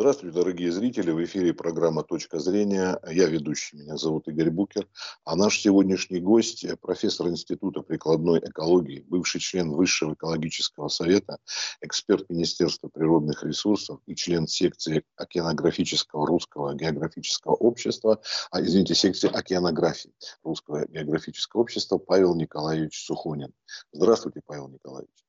Здравствуйте, 0.00 0.34
дорогие 0.34 0.72
зрители. 0.72 1.10
В 1.10 1.22
эфире 1.24 1.52
программа 1.52 2.02
«Точка 2.02 2.38
зрения». 2.38 2.98
Я 3.06 3.26
ведущий, 3.26 3.76
меня 3.76 3.98
зовут 3.98 4.28
Игорь 4.28 4.48
Букер. 4.48 4.88
А 5.24 5.36
наш 5.36 5.60
сегодняшний 5.60 6.20
гость– 6.20 6.64
профессор 6.80 7.28
Института 7.28 7.82
прикладной 7.82 8.38
экологии, 8.38 9.04
бывший 9.06 9.42
член 9.42 9.72
Высшего 9.72 10.14
экологического 10.14 10.88
совета, 10.88 11.36
эксперт 11.82 12.30
Министерства 12.30 12.88
природных 12.88 13.44
ресурсов 13.44 14.00
и 14.06 14.14
член 14.14 14.46
секции 14.46 15.04
океанографического 15.16 16.26
русского 16.26 16.74
географического 16.74 17.52
общества, 17.52 18.22
а, 18.50 18.62
извините, 18.62 18.94
секции 18.94 19.28
океанографии 19.30 20.14
русского 20.42 20.86
географического 20.88 21.60
общества 21.60 21.98
Павел 21.98 22.34
Николаевич 22.34 23.04
Сухонин. 23.04 23.52
Здравствуйте, 23.92 24.40
Павел 24.46 24.68
Николаевич. 24.68 25.26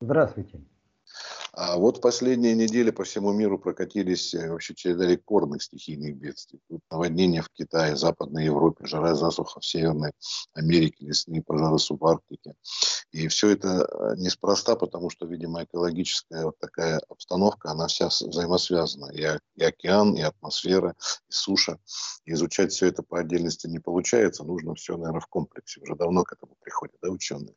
Здравствуйте. 0.00 0.64
А 1.56 1.76
вот 1.76 2.00
последние 2.00 2.54
недели 2.54 2.90
по 2.90 3.04
всему 3.04 3.32
миру 3.32 3.58
прокатились 3.58 4.34
э, 4.34 4.50
вообще 4.50 4.74
череда 4.74 5.06
рекордных 5.06 5.62
стихийных 5.62 6.16
бедствий. 6.16 6.60
Тут 6.68 6.80
наводнения 6.90 7.42
в 7.42 7.50
Китае, 7.50 7.96
Западной 7.96 8.46
Европе, 8.46 8.86
жара 8.86 9.14
засуха 9.14 9.60
в 9.60 9.64
Северной 9.64 10.10
Америке, 10.54 11.06
лесные 11.06 11.42
пожары 11.42 11.78
субарктики. 11.78 12.54
И 13.12 13.28
все 13.28 13.50
это 13.50 13.88
э, 13.88 14.16
неспроста, 14.16 14.74
потому 14.74 15.10
что, 15.10 15.26
видимо, 15.26 15.62
экологическая 15.62 16.44
вот 16.44 16.58
такая 16.58 17.00
обстановка, 17.08 17.70
она 17.70 17.86
вся 17.86 18.08
взаимосвязана. 18.08 19.12
И, 19.12 19.24
и 19.54 19.62
океан, 19.62 20.14
и 20.14 20.22
атмосфера, 20.22 20.96
и 21.28 21.32
суша. 21.32 21.78
И 22.24 22.32
изучать 22.32 22.72
все 22.72 22.86
это 22.86 23.04
по 23.04 23.20
отдельности 23.20 23.68
не 23.68 23.78
получается. 23.78 24.42
Нужно 24.42 24.74
все, 24.74 24.96
наверное, 24.96 25.20
в 25.20 25.28
комплексе. 25.28 25.80
Уже 25.82 25.94
давно 25.94 26.24
к 26.24 26.32
этому 26.32 26.56
приходят, 26.60 26.96
да, 27.00 27.10
ученые? 27.10 27.54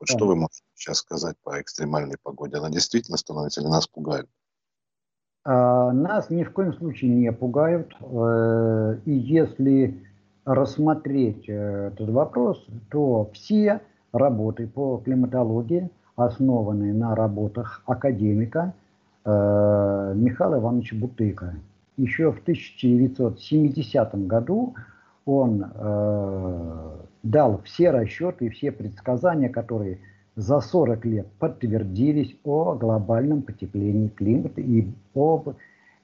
Вот 0.00 0.08
да. 0.08 0.16
что 0.16 0.26
вы 0.26 0.34
можете 0.34 0.62
сейчас 0.74 0.98
сказать 0.98 1.36
по 1.42 1.60
экстремальной 1.60 2.16
погоде? 2.22 2.56
Она 2.56 2.70
действительно 2.70 3.18
становится 3.20 3.60
или 3.60 3.68
нас 3.68 3.86
пугают? 3.86 4.28
А, 5.44 5.92
нас 5.92 6.30
ни 6.30 6.44
в 6.44 6.52
коем 6.52 6.74
случае 6.74 7.10
не 7.14 7.32
пугают. 7.32 7.94
Э, 8.00 8.96
и 9.06 9.12
если 9.12 10.02
рассмотреть 10.44 11.48
э, 11.48 11.90
этот 11.92 12.10
вопрос, 12.10 12.66
то 12.90 13.30
все 13.32 13.80
работы 14.12 14.66
по 14.66 14.98
климатологии, 14.98 15.90
основанные 16.16 16.92
на 16.92 17.14
работах 17.14 17.82
академика 17.86 18.74
э, 19.24 20.12
Михаила 20.14 20.58
Ивановича 20.58 20.96
Бутыка. 20.96 21.54
Еще 21.96 22.32
в 22.32 22.40
1970 22.40 24.26
году 24.26 24.74
он 25.26 25.66
дал 27.22 27.60
все 27.64 27.90
расчеты 27.90 28.46
и 28.46 28.48
все 28.48 28.72
предсказания, 28.72 29.50
которые 29.50 29.98
за 30.40 30.60
40 30.60 31.04
лет 31.04 31.26
подтвердились 31.38 32.34
о 32.44 32.74
глобальном 32.74 33.42
потеплении 33.42 34.08
климата 34.08 34.60
и 34.60 34.88
об 35.14 35.54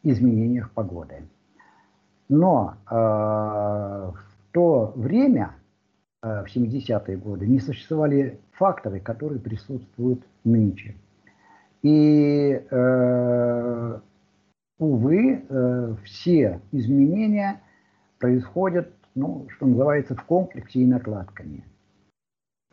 изменениях 0.03 0.71
погоды. 0.73 1.23
Но 2.29 2.75
э, 2.91 2.95
в 2.95 4.15
то 4.53 4.93
время, 4.95 5.55
э, 6.23 6.45
в 6.45 6.55
70-е 6.55 7.17
годы, 7.17 7.47
не 7.47 7.61
существовали 7.61 8.39
факторы, 8.53 9.01
которые 9.01 9.41
присутствуют 9.41 10.23
нынче. 10.45 10.95
И, 11.83 12.63
э, 12.71 14.01
увы, 14.79 15.45
э, 15.49 15.95
все 16.05 16.61
изменения 16.73 17.61
происходят 18.19 18.91
ну, 19.17 19.47
что 19.49 19.67
называется, 19.67 20.15
в 20.15 20.23
комплексе 20.25 20.81
и 20.81 20.87
накладками. 20.87 21.65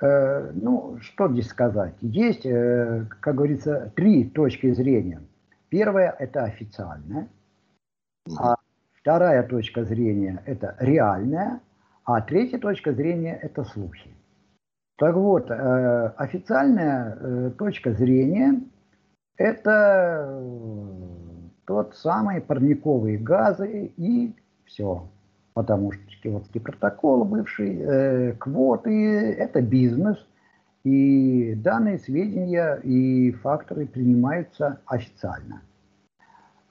Э, 0.03 0.51
ну, 0.53 0.97
что 0.99 1.29
здесь 1.31 1.47
сказать? 1.47 1.93
Есть, 2.01 2.45
э, 2.45 3.05
как 3.21 3.35
говорится, 3.35 3.93
три 3.95 4.25
точки 4.25 4.73
зрения. 4.73 5.21
Первая– 5.69 6.13
это 6.19 6.43
официальная, 6.43 7.29
а 8.37 8.57
вторая 8.99 9.43
точка 9.43 9.85
зрения– 9.85 10.43
это 10.45 10.75
реальная, 10.79 11.61
а 12.03 12.19
третья 12.19 12.59
точка 12.59 12.91
зрения– 12.91 13.39
это 13.41 13.63
слухи. 13.63 14.13
Так 14.97 15.15
вот, 15.15 15.49
э, 15.49 16.07
официальная 16.17 17.51
точка 17.51 17.93
зрения– 17.93 18.61
это 19.37 20.43
тот 21.65 21.95
самый 21.95 22.41
парниковые 22.41 23.17
газы 23.17 23.93
и 23.95 24.35
все 24.65 25.07
потому 25.53 25.91
что 25.91 26.01
Киотский 26.21 26.59
протокол 26.59 27.23
бывший, 27.25 27.77
э, 27.77 28.33
квоты– 28.33 29.33
это 29.37 29.61
бизнес, 29.61 30.17
и 30.83 31.53
данные 31.55 31.99
сведения 31.99 32.75
и 32.83 33.31
факторы 33.31 33.85
принимаются 33.85 34.79
официально. 34.85 35.61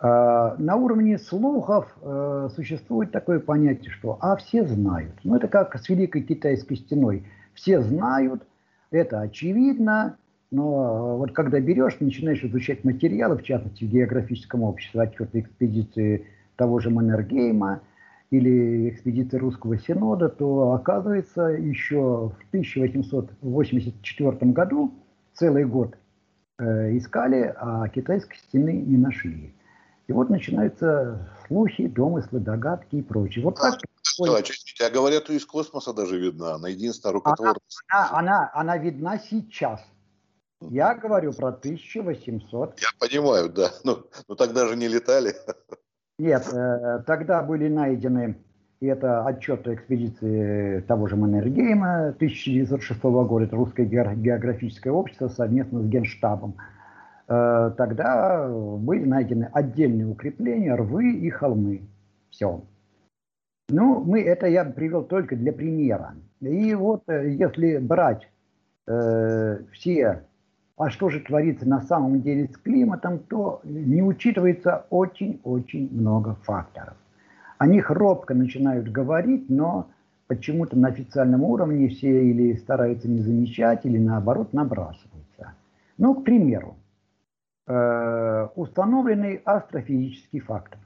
Э, 0.00 0.56
на 0.58 0.76
уровне 0.76 1.18
слухов 1.18 1.96
э, 2.00 2.48
существует 2.54 3.12
такое 3.12 3.40
понятие, 3.40 3.90
что 3.90 4.18
«а 4.20 4.36
все 4.36 4.66
знают». 4.66 5.14
Ну, 5.22 5.36
это 5.36 5.48
как 5.48 5.76
с 5.76 5.88
Великой 5.88 6.22
Китайской 6.22 6.76
стеной. 6.76 7.24
Все 7.54 7.80
знают, 7.80 8.42
это 8.90 9.20
очевидно, 9.20 10.16
но 10.50 11.16
вот 11.16 11.32
когда 11.32 11.60
берешь, 11.60 11.98
начинаешь 12.00 12.42
изучать 12.44 12.84
материалы, 12.84 13.36
в 13.38 13.42
частности, 13.42 13.84
в 13.84 13.88
географическом 13.88 14.62
обществе, 14.64 15.02
отчеты 15.02 15.40
экспедиции 15.40 16.26
того 16.56 16.80
же 16.80 16.90
Маннергейма– 16.90 17.80
или 18.32 18.88
экспедиции 18.88 19.36
Русского 19.36 19.78
Синода, 19.78 20.30
то 20.30 20.72
оказывается 20.72 21.42
еще 21.48 22.30
в 22.30 22.36
1884 22.48 24.52
году 24.52 24.94
целый 25.34 25.66
год 25.66 25.98
э, 26.58 26.96
искали, 26.96 27.54
а 27.54 27.86
китайской 27.88 28.38
стены 28.38 28.72
не 28.72 28.96
нашли. 28.96 29.54
И 30.08 30.12
вот 30.12 30.30
начинаются 30.30 31.28
слухи, 31.46 31.88
домыслы, 31.88 32.40
догадки 32.40 32.96
и 32.96 33.02
прочее. 33.02 33.44
Вот 33.44 33.56
так. 33.56 33.78
Да, 34.18 34.42
а 34.86 34.90
говорят, 34.90 35.28
из 35.28 35.44
космоса 35.44 35.92
даже 35.92 36.18
видна. 36.18 36.54
Она 36.54 36.68
единственная 36.68 37.12
рукотворная. 37.12 37.60
Она, 37.88 38.08
она, 38.08 38.18
она, 38.18 38.50
она 38.54 38.78
видна 38.78 39.18
сейчас. 39.18 39.84
Я 40.60 40.94
говорю 40.94 41.34
про 41.34 41.48
1800. 41.48 42.80
Я 42.80 42.88
понимаю, 42.98 43.50
да. 43.50 43.72
Но, 43.84 44.06
но 44.26 44.36
тогда 44.36 44.66
же 44.66 44.76
не 44.76 44.88
летали. 44.88 45.34
Нет, 46.18 46.48
э, 46.52 47.02
тогда 47.06 47.42
были 47.42 47.68
найдены, 47.68 48.36
и 48.80 48.86
это 48.86 49.24
отчеты 49.24 49.74
экспедиции 49.74 50.80
того 50.80 51.06
же 51.06 51.16
Маннергейма 51.16 52.08
1906 52.08 53.02
года, 53.02 53.44
это 53.44 53.56
русское 53.56 53.84
географическое 53.84 54.92
общество 54.92 55.28
совместно 55.28 55.82
с 55.82 55.86
Генштабом. 55.86 56.56
Э, 57.28 57.72
тогда 57.76 58.48
были 58.48 59.04
найдены 59.04 59.48
отдельные 59.52 60.06
укрепления, 60.06 60.74
рвы 60.74 61.14
и 61.14 61.30
холмы. 61.30 61.82
Все. 62.30 62.62
Ну, 63.68 64.04
мы, 64.04 64.22
это 64.22 64.46
я 64.46 64.64
привел 64.64 65.04
только 65.04 65.36
для 65.36 65.52
примера. 65.52 66.14
И 66.40 66.74
вот 66.74 67.04
э, 67.08 67.30
если 67.30 67.78
брать 67.78 68.28
э, 68.86 69.60
все 69.72 70.24
а 70.82 70.90
что 70.90 71.10
же 71.10 71.20
творится 71.20 71.68
на 71.68 71.80
самом 71.80 72.22
деле 72.22 72.48
с 72.48 72.56
климатом, 72.56 73.20
то 73.20 73.60
не 73.62 74.02
учитывается 74.02 74.84
очень-очень 74.90 75.88
много 75.92 76.34
факторов. 76.42 76.96
О 77.58 77.68
них 77.68 77.88
робко 77.88 78.34
начинают 78.34 78.90
говорить, 78.90 79.48
но 79.48 79.86
почему-то 80.26 80.76
на 80.76 80.88
официальном 80.88 81.44
уровне 81.44 81.88
все 81.88 82.28
или 82.28 82.56
стараются 82.56 83.08
не 83.08 83.20
замечать, 83.20 83.86
или 83.86 83.98
наоборот 83.98 84.52
набрасываются. 84.52 85.52
Ну, 85.98 86.16
к 86.16 86.24
примеру, 86.24 86.76
э, 87.68 88.48
установленный 88.56 89.40
астрофизический 89.44 90.40
фактор, 90.40 90.80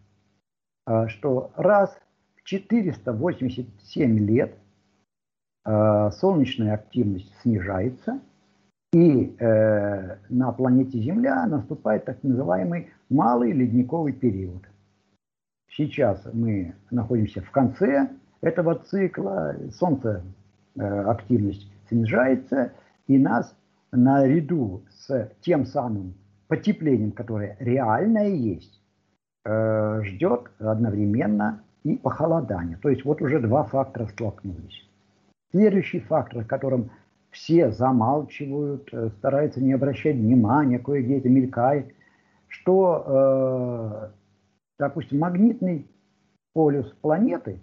э, 0.87 1.09
что 1.09 1.53
раз 1.57 1.99
в 2.35 2.43
487 2.45 4.19
лет 4.19 4.55
э, 5.65 6.11
солнечная 6.11 6.75
активность 6.75 7.33
снижается– 7.41 8.21
и 8.93 9.37
э, 9.39 10.17
на 10.29 10.53
планете 10.53 10.99
Земля 10.99 11.47
наступает 11.47 12.05
так 12.05 12.23
называемый 12.23 12.91
малый 13.11 13.53
ледниковый 13.53 14.13
период. 14.13 14.63
Сейчас 15.69 16.27
мы 16.33 16.75
находимся 16.91 17.43
в 17.43 17.51
конце 17.51 18.09
этого 18.41 18.77
цикла, 18.77 19.57
Солнце 19.73 20.23
э, 20.77 20.81
активность 20.81 21.71
снижается, 21.89 22.73
и 23.07 23.19
нас 23.19 23.55
наряду 23.93 24.83
с 24.91 25.31
тем 25.41 25.67
самым 25.67 26.15
потеплением, 26.49 27.13
которое 27.13 27.57
реальное 27.61 28.29
есть, 28.29 28.81
э, 29.45 30.03
ждет 30.05 30.51
одновременно 30.59 31.63
и 31.83 31.97
похолодание. 31.97 32.79
То 32.79 32.89
есть 32.89 33.05
вот 33.05 33.21
уже 33.21 33.41
два 33.41 33.65
фактора 33.65 34.07
столкнулись. 34.07 34.89
Следующий 35.51 36.01
фактор, 36.01 36.41
о 36.41 36.45
котором 36.45 36.91
все 37.37 37.71
замалчивают, 37.71 38.89
э, 38.93 39.11
стараются 39.19 39.63
не 39.63 39.75
обращать 39.75 40.17
внимания, 40.17 40.79
кое-где 40.79 41.19
это 41.19 41.29
мелькает, 41.29 41.95
что, 42.49 43.05
э, 43.07 44.11
допустим, 44.79 45.19
магнитный 45.19 45.87
полюс 46.55 46.91
планеты, 47.03 47.61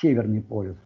северный 0.00 0.42
полюс, 0.42 0.76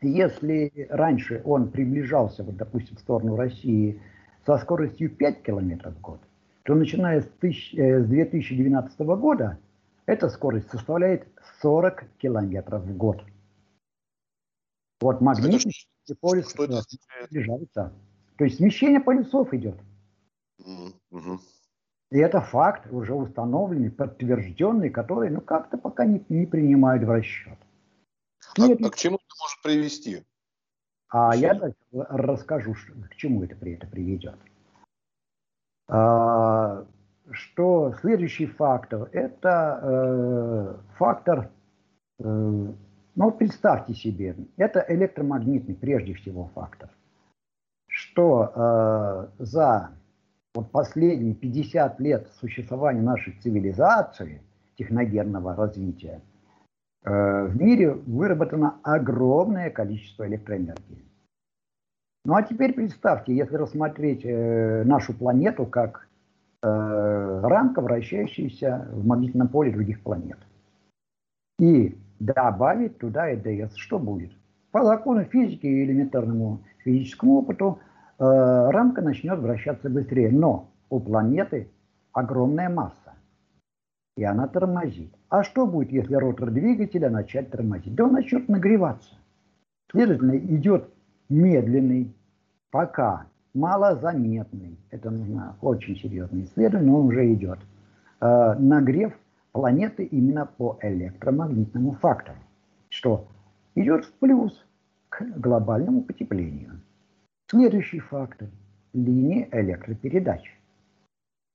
если 0.00 0.86
раньше 0.88 1.42
он 1.44 1.70
приближался, 1.70 2.44
вот, 2.44 2.56
допустим, 2.56 2.96
в 2.96 3.00
сторону 3.00 3.34
России 3.34 4.00
со 4.46 4.56
скоростью 4.58 5.10
5 5.10 5.42
км 5.42 5.90
в 5.90 6.00
год, 6.00 6.20
то 6.62 6.74
начиная 6.76 7.22
с, 7.22 7.28
тысяч, 7.40 7.74
э, 7.74 8.04
с 8.04 8.06
2012 8.06 9.00
года 9.16 9.58
эта 10.06 10.28
скорость 10.28 10.70
составляет 10.70 11.26
40 11.60 12.04
километров 12.18 12.84
в 12.84 12.96
год. 12.96 13.24
Вот 15.00 15.20
магнитный 15.20 15.72
полюс 16.14 16.50
что 16.50 16.64
это 16.64 16.82
снижается. 17.28 17.92
То 18.36 18.44
есть 18.44 18.56
смещение 18.56 19.00
полюсов 19.00 19.52
идет. 19.52 19.76
Mm-hmm. 20.60 21.38
И 22.10 22.18
это 22.18 22.40
факт, 22.40 22.90
уже 22.90 23.14
установленный, 23.14 23.90
подтвержденный, 23.90 24.90
который 24.90 25.30
ну, 25.30 25.40
как-то 25.40 25.78
пока 25.78 26.04
не, 26.04 26.24
не 26.28 26.46
принимают 26.46 27.04
в 27.04 27.10
расчет. 27.10 27.58
А, 28.58 28.66
Нет, 28.66 28.80
а 28.84 28.90
к 28.90 28.96
чему 28.96 29.16
это 29.16 29.34
может 29.40 29.62
привести? 29.62 30.24
А 31.08 31.32
Все. 31.32 31.40
я 31.40 31.54
дальше 31.54 31.76
расскажу, 31.92 32.74
к 33.10 33.16
чему 33.16 33.44
это, 33.44 33.54
при, 33.56 33.74
это 33.74 33.86
приведет. 33.86 34.38
А, 35.88 36.84
что 37.30 37.94
следующий 38.00 38.46
фактор– 38.46 39.08
это 39.12 39.80
э, 39.82 40.76
фактор, 40.96 41.50
э, 42.18 42.72
ну 43.20 43.30
представьте 43.30 43.92
себе, 43.92 44.34
это 44.56 44.82
электромагнитный 44.88 45.74
прежде 45.74 46.14
всего 46.14 46.50
фактор, 46.54 46.88
что 47.86 48.50
э, 49.38 49.44
за 49.44 49.90
вот 50.54 50.70
последние 50.70 51.34
50 51.34 52.00
лет 52.00 52.30
существования 52.40 53.02
нашей 53.02 53.34
цивилизации, 53.42 54.40
техногенного 54.78 55.54
развития, 55.54 56.22
э, 57.04 57.44
в 57.44 57.60
мире 57.60 57.92
выработано 57.92 58.76
огромное 58.82 59.68
количество 59.68 60.26
электроэнергии. 60.26 61.04
Ну 62.24 62.34
а 62.34 62.42
теперь 62.42 62.72
представьте, 62.72 63.36
если 63.36 63.56
рассмотреть 63.56 64.24
э, 64.24 64.82
нашу 64.84 65.12
планету 65.12 65.66
как 65.66 66.08
э, 66.62 67.40
рамка, 67.42 67.82
вращающаяся 67.82 68.88
в 68.92 69.06
магнитном 69.06 69.48
поле 69.48 69.70
других 69.70 70.00
планет, 70.00 70.38
и 71.58 71.98
добавить 72.20 72.98
туда 72.98 73.34
ЭДС, 73.34 73.74
что 73.74 73.98
будет? 73.98 74.30
По 74.70 74.84
закону 74.84 75.24
физики 75.24 75.66
и 75.66 75.84
элементарному 75.84 76.60
физическому 76.84 77.38
опыту– 77.38 77.80
Э, 78.20 78.68
рамка 78.70 79.00
начнет 79.00 79.38
вращаться 79.38 79.88
быстрее. 79.88 80.30
Но 80.30 80.68
у 80.90 81.00
планеты 81.00 81.70
огромная 82.12 82.68
масса, 82.68 83.14
и 84.16 84.24
она 84.24 84.46
тормозит. 84.46 85.14
А 85.30 85.42
что 85.42 85.66
будет, 85.66 85.90
если 85.90 86.14
ротор 86.14 86.50
двигателя 86.50 87.08
начать 87.08 87.50
тормозить? 87.50 87.94
Да 87.94 88.04
он 88.04 88.12
начнет 88.12 88.46
нагреваться. 88.48 89.14
Следовательно, 89.90 90.36
идет 90.36 90.90
медленный, 91.30 92.14
пока 92.70 93.26
малозаметный, 93.54 94.78
это 94.90 95.10
нужно 95.10 95.56
очень 95.62 95.96
серьезное 95.96 96.44
исследование, 96.44 96.92
он 96.92 97.06
уже 97.06 97.32
идет, 97.32 97.58
э, 98.20 98.54
нагрев 98.58 99.14
планеты 99.52 100.04
именно 100.04 100.46
по 100.46 100.78
электромагнитному 100.82 101.92
фактору, 101.92 102.38
что 102.88 103.26
идет 103.74 104.04
в 104.04 104.12
плюс 104.14 104.64
к 105.08 105.22
глобальному 105.22 106.02
потеплению. 106.02 106.80
Следующий 107.48 107.98
фактор– 107.98 108.48
линии 108.92 109.48
электропередач. 109.52 110.42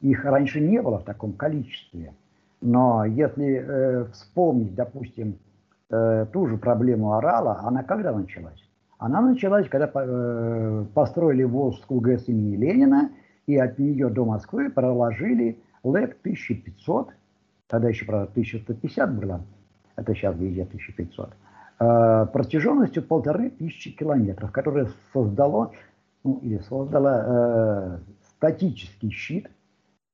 Их 0.02 0.26
раньше 0.26 0.60
не 0.60 0.82
было 0.82 1.00
в 1.00 1.06
таком 1.06 1.34
количестве. 1.34 2.14
Но 2.62 3.06
если 3.06 3.64
э, 3.66 4.06
вспомнить, 4.12 4.76
допустим, 4.76 5.38
э, 5.90 6.26
ту 6.32 6.48
же 6.48 6.58
проблему 6.58 7.14
Орала, 7.14 7.60
она 7.60 7.84
когда 7.84 8.12
началась? 8.12 8.62
Она 8.98 9.22
началась, 9.22 9.68
когда 9.70 9.92
э, 9.94 10.86
построили 10.94 11.44
Волжскую 11.44 12.02
ГЭС 12.02 12.28
имени 12.28 12.56
Ленина, 12.56 13.12
и 13.46 13.58
от 13.58 13.78
нее 13.78 14.10
до 14.10 14.26
Москвы 14.26 14.70
проложили 14.70 15.60
ЛЭК 15.84 16.18
1500, 16.22 17.10
тогда 17.68 17.90
еще, 17.90 18.06
правда, 18.06 18.30
1150 18.32 19.16
было, 19.16 19.46
это 19.96 20.14
сейчас 20.14 20.36
везде 20.38 20.64
1500, 20.64 21.34
Э, 21.78 22.26
протяженностью 22.32 23.04
полторы 23.04 23.50
тысячи 23.50 23.92
километров, 23.92 24.52
которое 24.52 24.88
создало, 25.12 25.74
ну, 26.24 26.40
или 26.42 26.60
создало 26.60 27.24
э, 27.26 28.00
статический 28.38 29.12
щит 29.12 29.52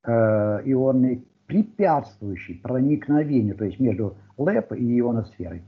э, 0.03 0.11
ионный, 0.11 1.27
препятствующий 1.45 2.55
проникновению, 2.55 3.55
то 3.55 3.65
есть 3.65 3.79
между 3.79 4.17
ЛЭП 4.37 4.73
и 4.73 4.99
ионосферой, 4.99 5.61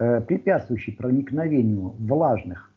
э, 0.00 0.20
препятствующий 0.22 0.96
проникновению 0.96 1.94
влажных 2.00 2.72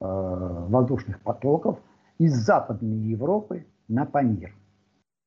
э, 0.00 0.04
воздушных 0.04 1.20
потоков 1.20 1.78
из 2.18 2.34
Западной 2.34 2.96
Европы 2.96 3.66
на 3.86 4.04
Памир. 4.04 4.52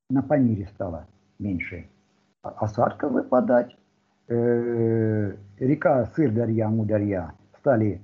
На 0.10 0.22
Памире 0.22 0.68
стало 0.74 1.08
меньше 1.40 1.88
осадков 2.58 3.12
выпадать, 3.12 3.76
э, 4.28 5.36
река 5.60 6.06
Сырдарья, 6.16 6.70
Мударья 6.70 7.34
стали 7.60 8.02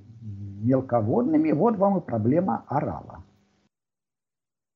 мелководными, 0.61 1.51
вот 1.51 1.77
вам 1.77 1.97
и 1.97 2.01
проблема 2.01 2.63
орала. 2.67 3.23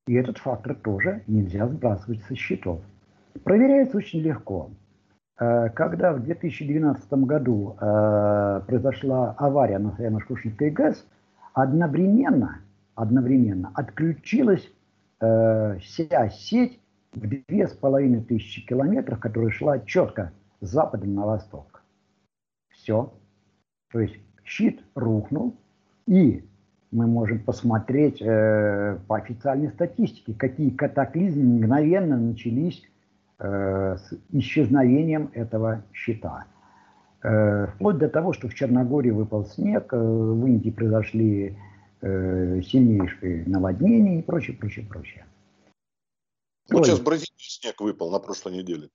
И 0.06 0.14
этот 0.14 0.38
фактор 0.38 0.74
тоже 0.74 1.22
нельзя 1.26 1.66
сбрасывать 1.68 2.22
со 2.22 2.34
счетов. 2.34 2.80
Проверяется 3.44 3.98
очень 3.98 4.20
легко. 4.20 4.70
Э, 5.38 5.68
когда 5.70 6.12
в 6.12 6.22
2012 6.22 7.12
году 7.24 7.76
э, 7.80 8.60
произошла 8.66 9.32
авария 9.38 9.78
на 9.78 9.90
Саяно-Шкушинской 9.90 10.70
ГЭС, 10.70 11.06
одновременно, 11.54 12.60
одновременно 12.94 13.70
отключилась 13.74 14.70
вся 15.20 16.28
сеть 16.28 16.80
две 17.12 17.66
с 17.66 17.72
половиной 17.72 18.22
тысячи 18.22 18.64
километров, 18.64 19.18
которая 19.20 19.50
шла 19.50 19.78
четко 19.80 20.32
с 20.60 20.68
запада 20.68 21.06
на 21.06 21.26
восток. 21.26 21.82
Все. 22.70 23.12
То 23.90 24.00
есть 24.00 24.18
щит 24.44 24.82
рухнул, 24.94 25.56
и 26.06 26.44
мы 26.90 27.06
можем 27.06 27.40
посмотреть 27.40 28.20
э, 28.22 28.98
по 29.06 29.16
официальной 29.16 29.68
статистике, 29.68 30.34
какие 30.34 30.70
катаклизмы 30.70 31.44
мгновенно 31.44 32.16
начались 32.16 32.82
э, 33.38 33.96
с 33.96 34.12
исчезновением 34.32 35.30
этого 35.34 35.82
щита. 35.92 36.46
Э, 37.22 37.66
вплоть 37.74 37.98
до 37.98 38.08
того, 38.08 38.32
что 38.32 38.48
в 38.48 38.54
Черногории 38.54 39.10
выпал 39.10 39.44
снег, 39.44 39.92
э, 39.92 39.96
в 39.98 40.46
Индии 40.46 40.70
произошли 40.70 41.56
э, 42.00 42.60
сильнейшие 42.62 43.44
наводнения 43.46 44.20
и 44.20 44.22
прочее, 44.22 44.56
прочее, 44.56 44.86
прочее. 44.88 45.24
Вот 46.70 46.86
сейчас 46.86 47.00
в 47.00 47.04
Бразилии 47.04 47.30
снег 47.38 47.80
выпал 47.80 48.10
на 48.10 48.18
прошлой 48.18 48.54
неделе. 48.58 48.88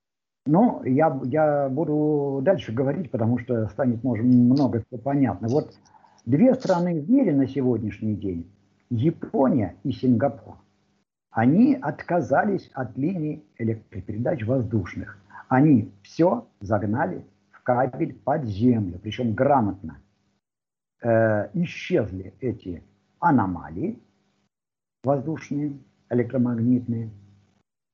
Ну, 0.46 0.84
я, 0.84 1.20
я 1.24 1.70
буду 1.70 2.42
дальше 2.44 2.72
говорить, 2.74 3.10
потому 3.10 3.40
что 3.40 3.68
станет 3.70 4.04
может, 4.04 4.26
много 4.26 4.84
что 4.88 4.98
понятно. 4.98 5.48
Вот 5.48 5.74
две 6.26 6.54
страны 6.54 7.00
в 7.00 7.10
мире 7.10 7.34
на 7.34 7.48
сегодняшний 7.48 8.16
день, 8.16 8.52
Япония 8.90 9.76
и 9.84 9.92
Сингапур, 9.92 10.58
они 11.32 11.76
отказались 11.76 12.70
от 12.74 12.98
линий 12.98 13.44
электропередач 13.58 14.46
воздушных. 14.46 15.18
Они 15.48 15.92
все 16.04 16.48
загнали 16.60 17.26
в 17.52 17.64
кабель 17.64 18.14
под 18.14 18.46
землю, 18.46 19.00
причем 19.02 19.34
грамотно. 19.34 19.98
Э, 21.02 21.50
исчезли 21.54 22.34
эти 22.40 22.84
аномалии 23.20 24.00
воздушные, 25.04 25.78
электромагнитные. 26.10 27.10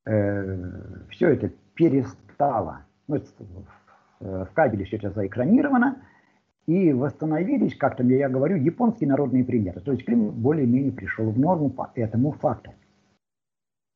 Э, 0.10 1.06
все 1.10 1.30
это 1.30 1.52
перестало 1.76 2.30
стало, 2.40 2.86
ну, 3.10 3.20
в 4.22 4.50
кабеле 4.54 4.86
все 4.86 4.96
это 4.96 5.12
заэкранировано, 5.12 5.98
и 6.68 6.94
восстановились, 6.94 7.76
как-то 7.76 8.04
я 8.04 8.30
говорю, 8.30 8.56
японские 8.56 9.10
народные 9.10 9.44
примеры. 9.44 9.82
То 9.82 9.92
есть 9.92 10.06
климат 10.06 10.36
более-менее 10.36 10.94
пришел 10.94 11.30
в 11.30 11.38
норму 11.38 11.70
по 11.70 11.92
этому 11.96 12.32
факту. 12.32 12.74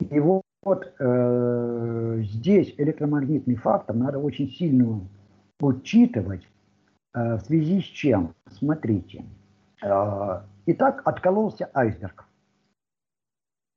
И 0.01 0.19
вот, 0.19 0.41
вот 0.61 0.93
э, 0.99 2.21
здесь 2.23 2.75
электромагнитный 2.77 3.55
фактор 3.55 3.95
надо 3.95 4.19
очень 4.19 4.49
сильно 4.49 4.99
учитывать, 5.61 6.45
э, 7.13 7.35
в 7.37 7.41
связи 7.41 7.79
с 7.79 7.85
чем, 7.85 8.33
смотрите. 8.51 9.23
Э, 9.81 10.41
итак, 10.65 11.01
откололся 11.05 11.69
айсберг. 11.73 12.25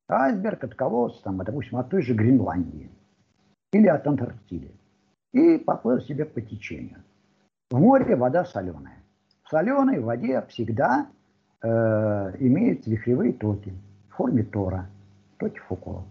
Айсберг 0.09 0.65
откололся, 0.65 1.23
там, 1.23 1.39
допустим, 1.39 1.79
от 1.79 1.91
той 1.91 2.03
же 2.03 2.15
Гренландии 2.15 2.91
или 3.73 3.89
от 3.89 4.07
Антарктиды. 4.07 4.71
И 5.33 5.59
поплыл 5.59 6.01
себе 6.01 6.25
по 6.25 6.41
течению. 6.41 7.03
В 7.71 7.79
море 7.79 8.15
вода 8.17 8.45
соленая. 8.45 8.99
В 9.43 9.49
соленой 9.49 10.01
воде 10.01 10.43
всегда 10.49 11.09
э, 11.63 11.69
имеются 12.39 12.91
вихревые 12.91 13.33
токи 13.33 13.75
в 14.09 14.15
форме 14.15 14.45
тора, 14.45 14.89
токи 15.39 15.59
Фуко. 15.69 16.05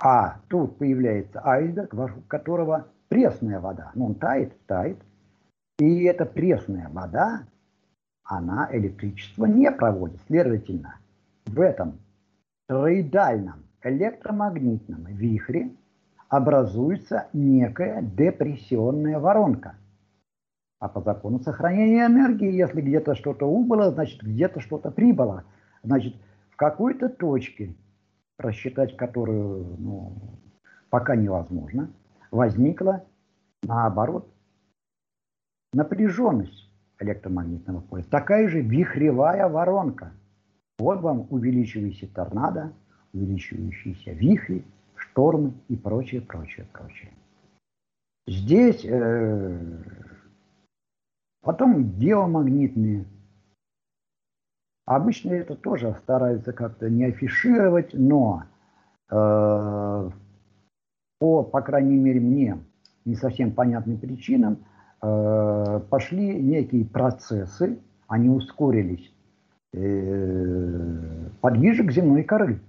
А 0.00 0.40
тут 0.48 0.78
появляется 0.78 1.40
айсберг, 1.44 1.94
вокруг 1.94 2.26
которого 2.26 2.88
пресная 3.08 3.60
вода. 3.60 3.90
Ну, 3.94 4.06
он 4.06 4.14
тает, 4.14 4.52
тает. 4.66 4.98
И 5.78 6.04
эта 6.04 6.24
пресная 6.24 6.88
вода, 6.88 7.44
она 8.24 8.68
электричество 8.72 9.44
не 9.46 9.70
проводит. 9.70 10.20
Следовательно, 10.26 10.96
в 11.46 11.60
этом 11.60 11.98
тороидальном 12.72 13.64
электромагнитном 13.82 15.04
вихре 15.04 15.76
образуется 16.30 17.28
некая 17.34 18.00
депрессионная 18.00 19.18
воронка. 19.18 19.76
А 20.78 20.88
по 20.88 21.02
закону 21.02 21.38
сохранения 21.40 22.06
энергии, 22.06 22.50
если 22.50 22.80
где-то 22.80 23.14
что-то 23.14 23.44
убыло, 23.44 23.90
значит 23.90 24.22
где-то 24.22 24.60
что-то 24.60 24.90
прибыло. 24.90 25.44
Значит, 25.82 26.16
в 26.48 26.56
какой-то 26.56 27.10
точке, 27.10 27.76
рассчитать 28.38 28.96
которую 28.96 29.76
ну, 29.78 30.38
пока 30.88 31.14
невозможно, 31.14 31.90
возникла, 32.30 33.04
наоборот, 33.62 34.32
напряженность 35.74 36.72
электромагнитного 36.98 37.82
поля. 37.82 38.02
Такая 38.04 38.48
же 38.48 38.62
вихревая 38.62 39.46
воронка. 39.46 40.14
Вот 40.82 41.00
вам 41.00 41.28
увеличивающийся 41.30 42.12
торнадо, 42.12 42.72
увеличивающиеся 43.12 44.10
вихри, 44.14 44.64
штормы 44.96 45.52
и 45.68 45.76
прочее, 45.76 46.20
прочее, 46.20 46.66
прочее. 46.72 47.12
Здесь 48.26 48.84
э, 48.84 49.82
Потом 51.42 51.84
геомагнитные. 51.98 53.04
Обычно 54.84 55.34
это 55.34 55.54
тоже 55.54 55.96
стараются 56.02 56.52
как-то 56.52 56.90
не 56.90 57.04
афишировать, 57.04 57.94
но 57.94 58.42
э, 59.08 60.10
по, 61.20 61.42
по 61.44 61.62
крайней 61.62 61.96
мере, 61.96 62.18
мне 62.18 62.58
не 63.04 63.14
совсем 63.14 63.52
понятным 63.52 63.98
причинам 63.98 64.64
э, 65.00 65.80
пошли 65.88 66.40
некие 66.42 66.84
процессы, 66.84 67.78
они 68.08 68.28
ускорились 68.28 69.12
подвижек 69.72 71.90
земной 71.90 72.24
коры. 72.24 72.60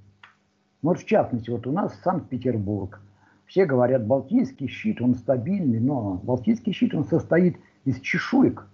Вот 0.82 1.00
в 1.00 1.06
частности, 1.06 1.50
вот 1.50 1.68
у 1.68 1.72
нас 1.72 2.00
Санкт-Петербург. 2.02 3.00
Все 3.46 3.66
говорят, 3.66 4.06
Балтийский 4.06 4.68
щит, 4.68 5.02
он 5.02 5.16
стабильный, 5.16 5.80
но 5.80 6.16
Балтийский 6.24 6.74
щит, 6.74 6.96
он 6.96 7.06
состоит 7.06 7.58
из 7.86 8.00
чешуек, 8.00 8.68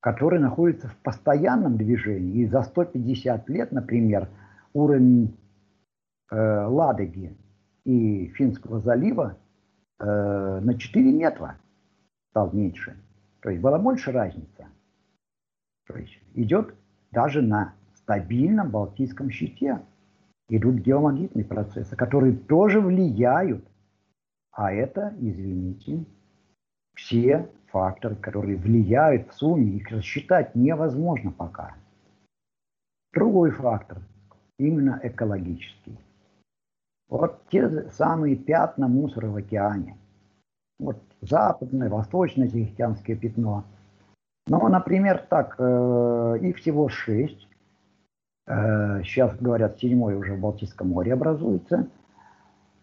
которые 0.00 0.40
находятся 0.40 0.88
в 0.88 0.96
постоянном 0.98 1.76
движении. 1.76 2.42
И 2.42 2.46
за 2.46 2.62
150 2.62 3.48
лет, 3.48 3.72
например, 3.72 4.28
уровень 4.72 5.36
э, 6.30 6.66
Ладоги 6.66 7.36
и 7.84 8.28
Финского 8.36 8.78
залива 8.78 9.38
э, 9.98 10.60
на 10.62 10.78
4 10.78 11.12
метра 11.12 11.56
стал 12.30 12.52
меньше. 12.52 12.96
То 13.40 13.50
есть 13.50 13.62
была 13.62 13.78
больше 13.78 14.12
разница. 14.12 14.68
То 15.86 15.96
есть 15.96 16.18
идет 16.34 16.74
даже 17.12 17.42
на 17.42 17.74
стабильном 17.94 18.70
Балтийском 18.70 19.30
щите 19.30 19.80
идут 20.48 20.76
геомагнитные 20.76 21.44
процессы, 21.44 21.94
которые 21.94 22.34
тоже 22.34 22.80
влияют. 22.80 23.64
А 24.50 24.72
это, 24.72 25.14
извините, 25.20 26.04
все 26.94 27.48
факторы, 27.68 28.16
которые 28.16 28.56
влияют 28.56 29.28
в 29.28 29.34
сумме, 29.34 29.76
их 29.76 29.90
рассчитать 29.90 30.54
невозможно 30.54 31.30
пока. 31.30 31.74
Другой 33.14 33.50
фактор, 33.50 33.98
именно 34.58 35.00
экологический. 35.02 35.98
Вот 37.08 37.46
те 37.50 37.90
самые 37.90 38.36
пятна 38.36 38.88
мусора 38.88 39.28
в 39.28 39.36
океане. 39.36 39.98
Вот 40.78 40.98
западное, 41.20 41.88
восточное 41.88 42.48
Тихоокеанское 42.48 43.16
пятно. 43.16 43.64
Ну, 44.46 44.68
например, 44.68 45.26
так, 45.28 45.54
э, 45.58 46.38
их 46.40 46.56
всего 46.56 46.88
шесть. 46.88 47.48
Э, 48.46 49.02
сейчас, 49.04 49.36
говорят, 49.36 49.78
седьмое 49.78 50.16
уже 50.16 50.34
в 50.34 50.40
Балтийском 50.40 50.88
море 50.88 51.12
образуется. 51.12 51.88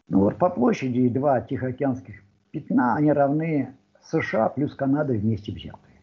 Ну 0.07 0.21
вот 0.21 0.37
по 0.37 0.49
площади 0.49 1.09
два 1.09 1.41
Тихоокеанских 1.41 2.23
пятна, 2.51 2.95
они 2.95 3.11
равны 3.11 3.75
США 4.01 4.49
плюс 4.49 4.73
Канада 4.73 5.13
вместе 5.13 5.51
взятые. 5.51 6.01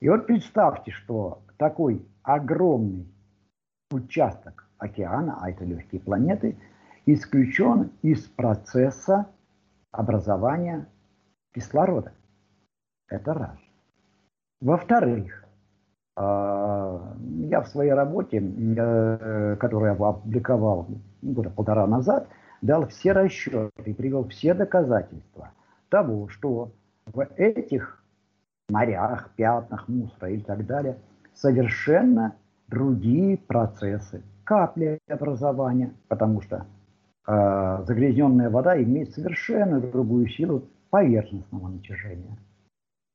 И 0.00 0.08
вот 0.08 0.26
представьте, 0.26 0.92
что 0.92 1.42
такой 1.58 2.06
огромный 2.22 3.12
участок 3.90 4.68
океана, 4.78 5.38
а 5.40 5.50
это 5.50 5.64
легкие 5.64 6.00
планеты, 6.00 6.56
исключен 7.04 7.90
из 8.02 8.22
процесса 8.24 9.26
образования 9.90 10.88
кислорода. 11.52 12.12
Это 13.08 13.34
раз. 13.34 13.61
Во-вторых, 14.62 15.44
а, 16.14 17.16
я 17.48 17.62
в 17.62 17.66
своей 17.66 17.90
работе, 17.92 18.38
э, 18.38 19.56
которую 19.56 19.92
я 19.92 20.08
опубликовал 20.08 20.86
года 21.20 21.50
полтора 21.50 21.88
назад, 21.88 22.28
дал 22.60 22.86
все 22.86 23.10
расчеты 23.10 23.72
и 23.84 23.92
привел 23.92 24.28
все 24.28 24.54
доказательства 24.54 25.50
того, 25.88 26.28
что 26.28 26.70
в 27.06 27.26
этих 27.36 28.04
морях, 28.68 29.30
пятнах 29.34 29.88
мусора 29.88 30.30
и 30.30 30.38
так 30.38 30.64
далее 30.64 30.96
совершенно 31.34 32.36
другие 32.68 33.38
процессы 33.38 34.22
капли 34.44 35.00
образования, 35.08 35.92
потому 36.06 36.40
что 36.40 36.66
э, 37.26 37.84
загрязненная 37.84 38.48
вода 38.48 38.80
имеет 38.80 39.10
совершенно 39.10 39.80
другую 39.80 40.28
силу 40.28 40.68
поверхностного 40.90 41.66
натяжения, 41.66 42.38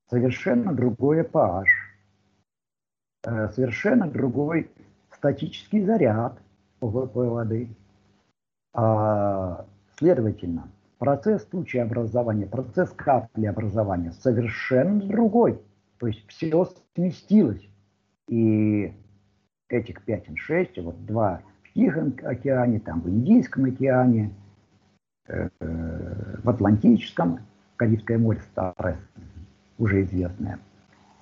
совершенно 0.10 0.74
другое 0.74 1.24
pH, 1.24 1.66
э, 3.26 3.50
совершенно 3.50 4.10
другой 4.10 4.70
статический 5.12 5.84
заряд 5.84 6.40
ПВП 6.80 7.30
воды. 7.30 7.70
А, 8.74 9.66
следовательно, 9.98 10.70
процесс 11.00 11.44
тучеобразования, 11.46 12.46
процесс 12.46 12.90
каплеобразования 12.92 14.12
совершенно 14.12 15.02
другой. 15.02 15.60
То 16.00 16.08
есть 16.08 16.26
все 16.28 16.70
сместилось. 16.96 17.68
И 18.28 18.94
этих 19.70 20.04
пятен 20.04 20.36
шесть, 20.38 20.78
вот 20.78 21.06
два 21.06 21.42
в 21.64 21.74
Тихом 21.74 22.16
океане, 22.24 22.80
там 22.80 23.02
в 23.02 23.10
Индийском 23.10 23.66
океане, 23.66 24.32
э, 25.28 25.50
в 25.60 26.50
Атлантическом, 26.50 27.40
Карибское 27.78 28.18
море 28.18 28.42
старое, 28.52 29.00
уже 29.78 30.04
известное. 30.04 30.60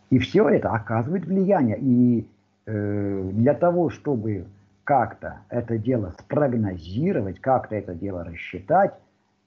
И 0.09 0.19
все 0.19 0.47
это 0.49 0.71
оказывает 0.71 1.25
влияние. 1.25 1.77
И 1.79 2.27
э, 2.65 3.29
для 3.33 3.53
того, 3.53 3.89
чтобы 3.89 4.45
как-то 4.83 5.39
это 5.49 5.77
дело 5.77 6.13
спрогнозировать, 6.19 7.39
как-то 7.39 7.75
это 7.75 7.95
дело 7.95 8.23
рассчитать, 8.23 8.93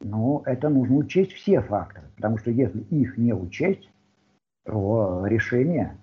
но 0.00 0.42
это 0.44 0.68
нужно 0.68 0.96
учесть 0.96 1.32
все 1.32 1.60
факторы, 1.60 2.06
потому 2.16 2.38
что 2.38 2.50
если 2.50 2.80
их 2.90 3.16
не 3.18 3.32
учесть, 3.32 3.90
то 4.64 5.24
решения 5.26 5.96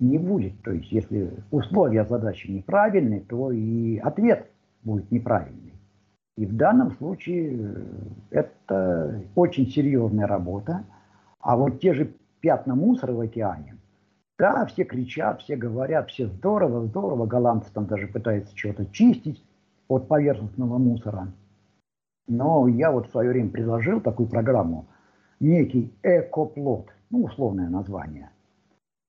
не 0.00 0.18
будет. 0.18 0.60
То 0.62 0.72
есть 0.72 0.90
если 0.90 1.30
условия 1.50 2.04
задачи 2.04 2.50
неправильные, 2.50 3.20
то 3.20 3.52
и 3.52 3.98
ответ 3.98 4.50
будет 4.82 5.10
неправильный. 5.10 5.72
И 6.36 6.46
в 6.46 6.56
данном 6.56 6.90
случае 6.96 7.58
э, 7.58 7.84
это 8.30 9.22
очень 9.36 9.68
серьезная 9.68 10.26
работа. 10.26 10.84
А 11.40 11.56
вот 11.56 11.80
те 11.80 11.94
же 11.94 12.12
пятна 12.44 12.74
мусора 12.74 13.12
в 13.12 13.20
океане, 13.20 13.76
да, 14.38 14.66
все 14.66 14.84
кричат, 14.84 15.40
все 15.40 15.56
говорят, 15.56 16.10
все 16.10 16.26
здорово, 16.26 16.86
здорово, 16.86 17.26
голландцы 17.26 17.72
там 17.72 17.86
даже 17.86 18.06
пытаются 18.06 18.56
что-то 18.56 18.86
чистить 18.86 19.42
от 19.88 20.08
поверхностного 20.08 20.78
мусора– 20.78 21.32
но 22.26 22.68
я 22.68 22.90
вот 22.90 23.08
в 23.08 23.10
свое 23.10 23.30
время 23.30 23.50
предложил 23.50 24.00
такую 24.00 24.28
программу, 24.28 24.86
некий 25.40 25.92
экоплот, 26.02 26.88
ну, 27.10 27.24
условное 27.24 27.68
название, 27.68 28.30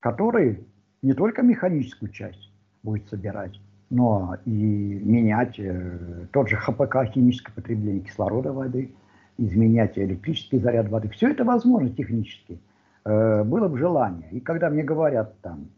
который 0.02 0.66
не 1.02 1.14
только 1.14 1.42
механическую 1.42 2.12
часть 2.12 2.52
будет 2.84 3.08
собирать, 3.10 3.60
но 3.90 4.38
и 4.46 4.52
менять 4.52 5.60
э, 5.60 6.28
тот 6.34 6.50
же 6.50 6.58
ХПК, 6.58 7.06
химическое 7.06 7.54
потребление 7.54 8.02
кислорода 8.02 8.52
воды, 8.52 8.94
изменять 9.38 9.98
электрический 9.98 10.60
заряд 10.60 10.90
воды. 10.90 11.10
Все 11.10 11.30
это 11.30 11.46
возможно 11.46 11.90
технически. 11.90 12.60
Э, 13.06 13.44
было 13.44 13.68
бы 13.68 13.78
желание. 13.78 14.30
И 14.32 14.40
когда 14.40 14.70
мне 14.70 14.84
говорят 14.84 15.40
там, 15.42 15.70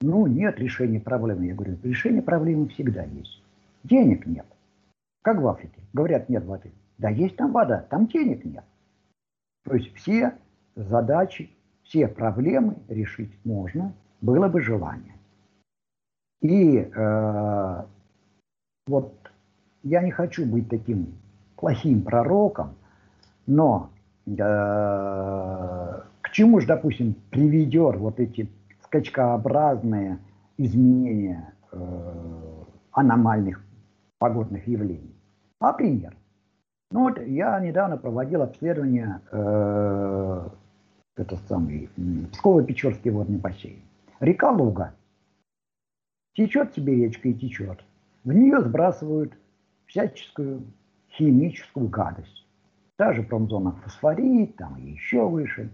ну, 0.00 0.26
нет 0.26 0.58
решения 0.58 1.00
проблемы, 1.00 1.46
я 1.46 1.54
говорю, 1.54 1.78
решение 1.82 2.22
проблемы 2.22 2.68
всегда 2.68 3.04
есть. 3.04 3.42
Денег 3.84 4.26
нет. 4.26 4.46
Как 5.22 5.40
в 5.40 5.48
Африке. 5.48 5.80
Говорят, 5.92 6.28
нет 6.28 6.44
воды. 6.44 6.72
Да 6.98 7.08
есть 7.08 7.36
там 7.36 7.52
вода, 7.52 7.86
там 7.88 8.06
денег 8.06 8.44
нет. 8.44 8.64
То 9.64 9.74
есть 9.74 9.94
все 9.94 10.34
задачи, 10.74 11.50
все 11.82 12.06
проблемы 12.06 12.76
решить 12.88 13.32
можно, 13.44 13.92
было 14.20 14.48
бы 14.48 14.60
желание. 14.60 15.14
И 16.40 16.78
э, 16.78 17.82
вот 18.86 19.14
я 19.82 20.02
не 20.02 20.10
хочу 20.10 20.44
быть 20.44 20.68
таким 20.68 21.14
плохим 21.56 22.02
пророком, 22.02 22.76
но 23.46 23.90
э, 24.26 26.02
к 26.28 26.32
чему 26.32 26.60
же, 26.60 26.66
допустим, 26.66 27.14
приведет 27.30 27.96
вот 27.96 28.20
эти 28.20 28.50
скачкообразные 28.82 30.18
изменения 30.58 31.54
э, 31.72 32.64
аномальных 32.92 33.64
погодных 34.18 34.66
явлений? 34.68 35.14
А 35.58 35.72
пример. 35.72 36.14
Ну 36.90 37.04
вот 37.04 37.18
я 37.26 37.58
недавно 37.60 37.96
проводил 37.96 38.42
обследование 38.42 39.20
э, 39.32 40.48
это 41.16 41.36
самый 41.48 41.88
Псково-Печорский 42.32 43.10
водный 43.10 43.38
бассейн. 43.38 43.80
Река 44.20 44.50
Луга. 44.50 44.94
Течет 46.34 46.74
себе 46.74 46.94
речка 46.94 47.28
и 47.28 47.34
течет. 47.34 47.82
В 48.24 48.32
нее 48.34 48.60
сбрасывают 48.60 49.32
всяческую 49.86 50.62
химическую 51.10 51.88
гадость. 51.88 52.46
Та 52.96 53.14
же 53.14 53.22
промзона 53.22 53.72
фосфорит, 53.72 54.56
там 54.56 54.76
еще 54.76 55.26
выше. 55.26 55.70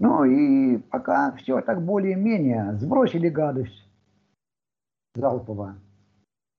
Ну 0.00 0.24
и 0.24 0.78
пока 0.78 1.32
все 1.32 1.60
так 1.60 1.84
более-менее 1.84 2.76
сбросили 2.78 3.28
гадость 3.28 3.84
залпово. 5.16 5.74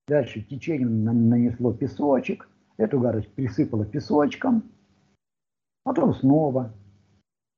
Дальше 0.09 0.41
течение 0.41 0.87
нанесло 0.87 1.71
песочек, 1.71 2.49
эту 2.77 2.99
гадость 2.99 3.33
присыпало 3.35 3.85
песочком, 3.85 4.63
потом 5.83 6.15
снова 6.15 6.73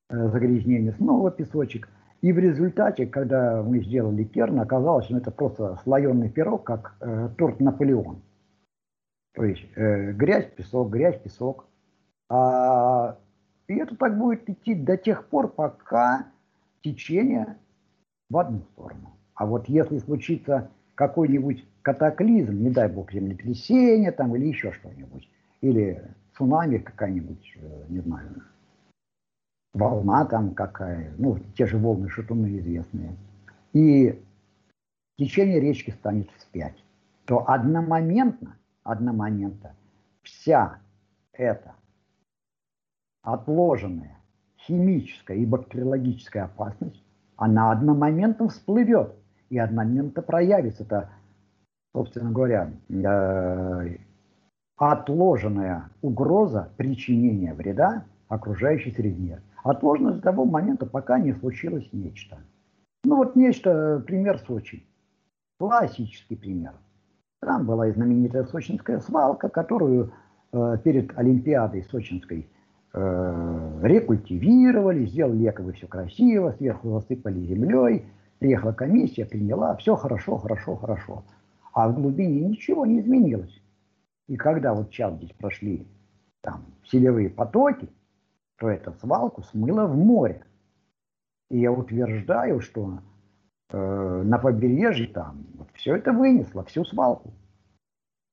э, 0.10 0.30
загрязнение, 0.30 0.94
снова 0.94 1.32
песочек. 1.32 1.90
И 2.22 2.32
в 2.32 2.38
результате, 2.38 3.08
когда 3.08 3.64
мы 3.64 3.84
сделали 3.84 4.24
керн, 4.24 4.60
оказалось, 4.60 5.06
что 5.06 5.18
это 5.18 5.32
просто 5.32 5.80
слоеный 5.84 6.30
пирог, 6.30 6.64
как 6.64 6.96
э, 7.00 7.30
торт 7.40 7.60
Наполеон. 7.60 8.22
То 9.34 9.46
есть 9.46 9.66
э, 9.76 10.12
грязь, 10.12 10.46
песок, 10.56 10.92
грязь, 10.92 11.20
песок. 11.20 11.66
А, 12.30 13.18
и 13.72 13.78
это 13.78 13.96
так 13.96 14.18
будет 14.18 14.50
идти 14.50 14.76
до 14.76 14.98
тех 14.98 15.26
пор, 15.28 15.48
пока 15.48 16.28
течение 16.82 17.58
в 18.30 18.38
одну 18.38 18.62
сторону. 18.74 19.16
А 19.34 19.46
вот 19.46 19.70
если 19.70 19.98
случится 20.00 20.70
какой-нибудь 20.96 21.66
катаклизм, 21.82 22.54
не 22.62 22.70
дай 22.70 22.90
бог 22.90 23.12
землетрясение 23.12 24.12
там 24.12 24.36
или 24.36 24.48
еще 24.48 24.72
что-нибудь, 24.74 25.28
или 25.62 26.04
цунами 26.38 26.78
какая-нибудь, 26.78 27.54
э, 27.56 27.86
не 27.90 28.00
знаю, 28.00 28.44
волна 29.74 30.26
там 30.26 30.54
какая, 30.54 31.14
ну, 31.18 31.40
те 31.56 31.66
же 31.66 31.78
волны 31.78 32.10
шатуны 32.10 32.60
известные, 32.60 33.16
и 33.74 34.22
течение 35.18 35.60
речки 35.60 35.92
станет 35.92 36.30
вспять, 36.38 36.84
то 37.26 37.50
одномоментно, 37.50 38.58
одномоментно 38.84 39.76
вся 40.24 40.80
эта 41.32 41.76
отложенная 43.22 44.18
химическая 44.58 45.38
и 45.38 45.46
бактериологическая 45.46 46.46
опасность, 46.46 47.04
она 47.36 47.72
одномоментно 47.72 48.50
всплывет 48.50 49.16
и 49.50 49.58
одномоментно 49.58 50.22
проявится. 50.22 50.84
Это, 50.84 51.10
собственно 51.96 52.32
говоря, 52.32 52.72
э, 52.90 53.98
отложенная 54.78 55.90
угроза 56.02 56.72
причинения 56.78 57.54
вреда 57.54 58.06
окружающей 58.28 58.92
среде. 58.92 59.42
Отложена 59.64 60.14
до 60.14 60.22
того 60.22 60.46
момента, 60.46 60.86
пока 60.86 61.20
не 61.20 61.34
случилось 61.34 61.88
нечто. 61.92 62.40
Ну 63.04 63.18
вот 63.18 63.36
нечто, 63.36 64.04
пример 64.06 64.40
Сочи. 64.40 64.86
Классический 65.60 66.36
пример. 66.36 66.74
Там 67.42 67.66
была 67.66 67.92
знаменитая 67.92 68.46
сочинская 68.46 69.00
свалка, 69.00 69.50
которую 69.50 70.14
э, 70.52 70.78
перед 70.84 71.18
Олимпиадой 71.18 71.84
сочинской 71.84 72.48
э, 72.94 73.80
рекультивировали, 73.84 75.06
сделали 75.06 75.44
якобы 75.44 75.74
все 75.74 75.88
красиво, 75.88 76.54
сверху 76.58 76.90
засыпали 76.90 77.40
землей, 77.46 78.06
приехала 78.40 78.72
комиссия, 78.72 79.26
приняла, 79.26 79.76
все 79.76 79.96
хорошо, 79.96 80.38
хорошо, 80.38 80.76
хорошо. 80.76 81.24
А 81.74 81.88
в 81.88 81.96
глубине 81.96 82.42
ничего 82.42 82.86
не 82.86 83.00
изменилось. 83.00 83.62
И 84.28 84.36
когда 84.36 84.74
вот 84.74 84.90
сейчас 84.90 85.16
здесь 85.16 85.32
прошли 85.34 85.88
там 86.42 86.66
селевые 86.86 87.30
потоки, 87.30 87.90
то 88.58 88.70
эту 88.70 88.94
свалку 88.94 89.44
смыло 89.44 89.86
в 89.88 89.96
море. 89.96 90.44
И 91.50 91.60
я 91.60 91.72
утверждаю, 91.72 92.62
что 92.62 93.00
э, 93.70 94.22
на 94.24 94.38
побережье 94.38 95.08
там 95.08 95.46
вот 95.56 95.70
все 95.74 95.96
это 95.96 96.14
вынесло, 96.14 96.64
всю 96.64 96.86
свалку. 96.86 97.34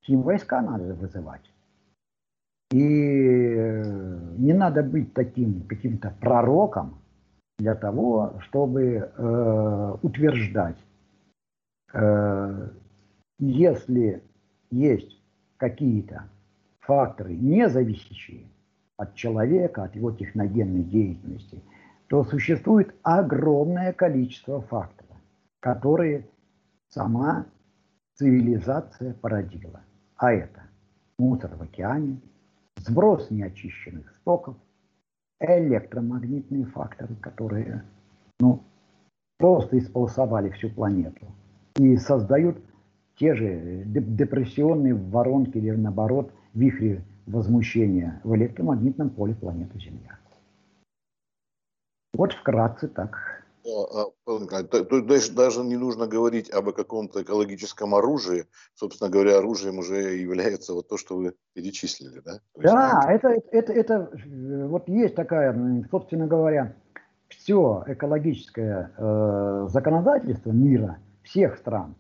Хим 0.04 0.22
войска 0.22 0.60
надо 0.60 0.94
вызывать. 0.94 1.50
И 2.70 2.82
э, 2.82 3.82
не 4.36 4.52
надо 4.52 4.82
быть 4.82 5.14
таким 5.14 5.62
каким-то 5.62 6.14
пророком 6.20 6.98
для 7.58 7.74
того, 7.74 8.34
чтобы 8.40 8.82
э, 8.82 9.96
утверждать, 10.02 10.76
э, 11.94 12.68
если 13.38 14.22
есть 14.70 15.18
какие-то 15.56 16.28
факторы, 16.80 17.34
не 17.34 17.68
зависящие 17.70 18.48
от 18.98 19.14
человека, 19.14 19.84
от 19.84 19.96
его 19.96 20.12
техногенной 20.12 20.82
деятельности, 20.82 21.62
то 22.08 22.24
существует 22.24 22.94
огромное 23.02 23.92
количество 23.92 24.60
факторов, 24.60 25.16
которые 25.60 26.26
сама 26.88 27.46
цивилизация 28.14 29.14
породила. 29.14 29.80
А 30.16 30.32
это 30.32 30.62
мусор 31.18 31.54
в 31.54 31.62
океане, 31.62 32.20
сброс 32.80 33.30
неочищенных 33.30 34.14
стоков, 34.16 34.56
электромагнитные 35.40 36.64
факторы, 36.66 37.14
которые 37.16 37.84
ну, 38.40 38.62
просто 39.38 39.78
исполосовали 39.78 40.50
всю 40.50 40.70
планету 40.70 41.26
и 41.76 41.96
создают 41.96 42.58
те 43.16 43.34
же 43.34 43.82
депрессионные 43.86 44.94
воронки 44.94 45.58
или 45.58 45.70
наоборот 45.70 46.32
вихри 46.54 47.02
возмущения 47.26 48.20
в 48.24 48.34
электромагнитном 48.34 49.10
поле 49.10 49.34
планеты 49.34 49.78
Земля. 49.78 50.18
Вот 52.14 52.32
вкратце 52.32 52.88
так. 52.88 53.44
А, 53.64 54.06
то, 54.24 54.84
то, 54.84 54.84
то 54.84 55.34
даже 55.34 55.62
не 55.62 55.76
нужно 55.76 56.06
говорить 56.06 56.50
об 56.50 56.72
каком-то 56.72 57.22
экологическом 57.22 57.94
оружии. 57.94 58.46
Собственно 58.74 59.10
говоря, 59.10 59.38
оружием 59.38 59.78
уже 59.78 60.16
является 60.16 60.74
вот 60.74 60.88
то, 60.88 60.96
что 60.96 61.16
вы 61.16 61.34
перечислили, 61.54 62.20
да? 62.24 62.40
То 62.54 62.62
да, 62.62 63.12
есть, 63.12 63.24
это, 63.24 63.42
это, 63.50 63.72
это, 63.72 64.66
вот 64.68 64.88
есть 64.88 65.14
такая, 65.14 65.84
собственно 65.90 66.26
говоря, 66.26 66.74
все 67.28 67.84
экологическое 67.86 68.92
э, 68.96 69.68
законодательство 69.70 70.50
мира, 70.50 70.98
всех 71.22 71.58
стран, 71.58 71.94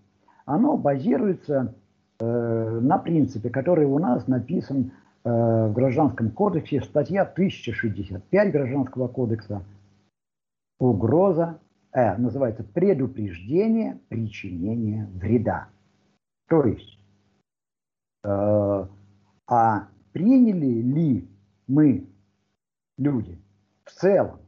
оно 0.46 0.76
базируется 0.76 1.74
э, 2.18 2.78
на 2.80 2.98
принципе, 2.98 3.50
который 3.50 3.84
у 3.84 3.98
нас 3.98 4.26
написан 4.26 4.92
э, 5.24 5.28
в 5.30 5.72
Гражданском 5.74 6.30
кодексе, 6.30 6.80
статья 6.80 7.22
1065 7.22 8.52
Гражданского 8.52 9.08
кодекса– 9.08 9.62
угроза, 10.78 11.60
э, 11.92 12.16
называется 12.16 12.64
предупреждение 12.64 13.98
причинения 14.08 15.06
вреда. 15.14 15.68
То 16.48 16.64
есть, 16.64 16.98
э, 18.24 18.86
а 19.46 19.88
приняли 20.12 20.82
ли 20.82 21.28
мы, 21.66 22.06
люди, 22.96 23.38
в 23.84 23.92
целом 23.92 24.40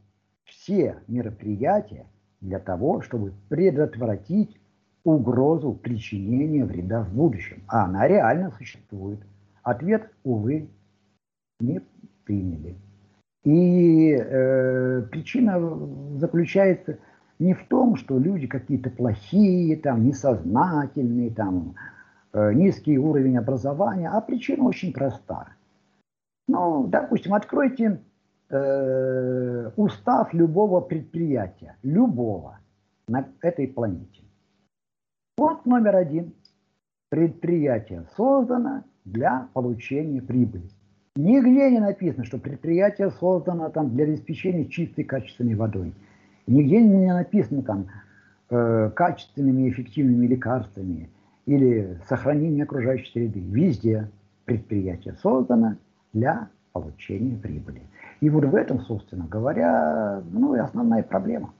все 0.45 1.01
мероприятия 1.07 2.07
для 2.41 2.59
того, 2.59 3.01
чтобы 3.01 3.33
предотвратить 3.49 4.59
угрозу 5.03 5.73
причинения 5.73 6.65
вреда 6.65 7.03
в 7.03 7.13
будущем. 7.13 7.63
А 7.67 7.85
она 7.85 8.07
реально 8.07 8.51
существует. 8.51 9.19
Ответ, 9.63 10.11
увы, 10.23 10.69
не 11.59 11.81
приняли. 12.25 12.75
И 13.43 14.11
э, 14.11 15.01
причина 15.11 15.59
заключается 16.17 16.99
не 17.39 17.55
в 17.55 17.67
том, 17.67 17.95
что 17.95 18.19
люди 18.19 18.45
какие-то 18.45 18.91
плохие, 18.91 19.75
там, 19.77 20.05
несознательные, 20.05 21.31
там, 21.31 21.73
э, 22.33 22.53
низкий 22.53 22.99
уровень 22.99 23.37
образования, 23.37 24.09
а 24.09 24.21
причина 24.21 24.65
очень 24.65 24.93
проста. 24.93 25.47
Ну, 26.47 26.85
допустим, 26.87 27.33
откройте 27.33 27.99
э, 28.49 29.71
устав 29.75 30.33
любого 30.33 30.81
предприятия, 30.81 31.77
любого 31.81 32.59
на 33.07 33.27
этой 33.41 33.67
планете. 33.67 34.21
Пункт 35.35 35.65
номер 35.65 35.95
один. 35.95 36.33
Предприятие 37.09 38.05
создано 38.15 38.83
для 39.03 39.49
получения 39.53 40.21
прибыли. 40.21 40.69
Нигде 41.17 41.69
не 41.69 41.79
написано, 41.79 42.23
что 42.23 42.37
предприятие 42.37 43.11
создано 43.11 43.69
там 43.69 43.89
для 43.89 44.05
обеспечения 44.05 44.65
чистой 44.65 45.03
качественной 45.03 45.55
водой. 45.55 45.93
Нигде 46.47 46.81
не 46.81 47.13
написано 47.13 47.63
там 47.63 47.87
э, 48.49 48.89
качественными 48.95 49.69
эффективными 49.69 50.25
лекарствами 50.25 51.09
или 51.45 51.99
сохранение 52.07 52.63
окружающей 52.63 53.11
среды. 53.11 53.41
Везде 53.41 54.09
предприятие 54.45 55.15
создано 55.21 55.75
для 56.13 56.47
получения 56.71 57.35
прибыли. 57.35 57.81
И 58.21 58.29
вот 58.29 58.45
в 58.45 58.55
этом, 58.55 58.79
собственно 58.79 59.25
говоря, 59.25 60.23
ну 60.31 60.55
и 60.55 60.59
основная 60.59 61.03
проблема. 61.03 61.53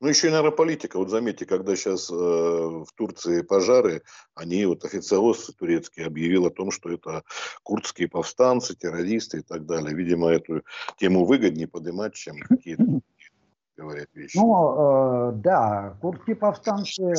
Ну, 0.00 0.08
еще 0.08 0.28
и, 0.28 0.30
наверное, 0.30 0.54
политика. 0.54 0.98
Вот 0.98 1.08
заметьте, 1.08 1.46
когда 1.46 1.74
сейчас 1.74 2.10
э, 2.10 2.14
в 2.14 2.86
Турции 2.94 3.40
пожары, 3.40 4.02
они, 4.34 4.66
вот 4.66 4.84
официоз 4.84 5.46
турецкий 5.58 6.04
объявил 6.04 6.46
о 6.46 6.50
том, 6.50 6.70
что 6.70 6.90
это 6.90 7.22
курдские 7.62 8.08
повстанцы, 8.08 8.76
террористы 8.76 9.38
и 9.38 9.42
так 9.42 9.64
далее. 9.64 9.94
Видимо, 9.94 10.28
эту 10.28 10.62
тему 10.98 11.24
выгоднее 11.24 11.66
поднимать, 11.66 12.14
чем 12.14 12.36
какие-то 12.40 12.84
говорят 13.76 14.08
вещи. 14.12 14.36
Ну, 14.36 15.30
э, 15.30 15.32
да, 15.36 15.96
курдские 16.00 16.36
повстанцы... 16.36 17.14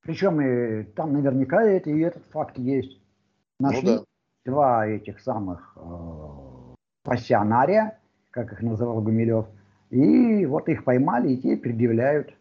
Причем 0.00 0.40
и 0.40 0.82
там 0.82 1.12
наверняка 1.12 1.62
это, 1.62 1.90
и 1.90 2.00
этот 2.00 2.24
факт 2.32 2.58
есть. 2.58 3.00
Нашли 3.60 3.88
ну, 3.88 3.98
да. 3.98 4.04
два 4.44 4.86
этих 4.88 5.20
самых 5.20 5.76
э, 5.76 6.74
пассионария, 7.04 8.00
как 8.32 8.52
их 8.52 8.62
называл 8.62 9.00
Гумилев, 9.00 9.46
и 9.92 10.46
вот 10.46 10.70
их 10.70 10.84
поймали, 10.84 11.32
и 11.32 11.36
те 11.36 11.54
предъявляют. 11.54 12.34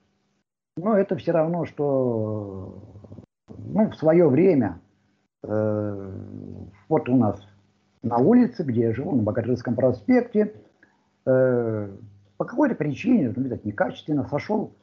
Но 0.78 0.98
это 0.98 1.18
все 1.18 1.34
равно, 1.34 1.66
что 1.66 2.82
ну, 3.50 3.90
в 3.90 3.96
свое 3.96 4.30
время 4.30 4.80
э, 5.44 6.12
вот 6.88 7.10
у 7.10 7.18
нас 7.18 7.46
на 8.04 8.18
улице, 8.20 8.64
где 8.64 8.84
я 8.84 8.94
живу, 8.94 9.18
на 9.18 9.24
Богатырском 9.24 9.76
проспекте, 9.76 10.54
э, 11.26 11.98
по 12.38 12.46
какой-то 12.46 12.76
причине, 12.76 13.34
ну, 13.36 13.44
видать, 13.44 13.66
некачественно 13.66 14.24
сошел 14.30 14.74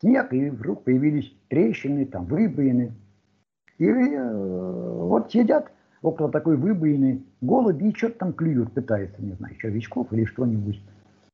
снег, 0.00 0.32
и 0.32 0.48
вдруг 0.48 0.84
появились 0.84 1.30
трещины, 1.48 2.06
там, 2.06 2.24
выбоины. 2.24 2.94
И 3.76 3.84
э, 3.84 4.32
вот 4.32 5.30
сидят 5.30 5.70
около 6.00 6.30
такой 6.32 6.56
выбоины 6.56 7.22
голуби 7.42 7.90
и 7.90 7.94
что-то 7.94 8.20
там 8.20 8.32
клюют, 8.32 8.72
пытаются, 8.72 9.22
не 9.22 9.34
знаю, 9.34 9.54
червячков 9.56 10.10
или 10.14 10.24
что-нибудь. 10.24 10.80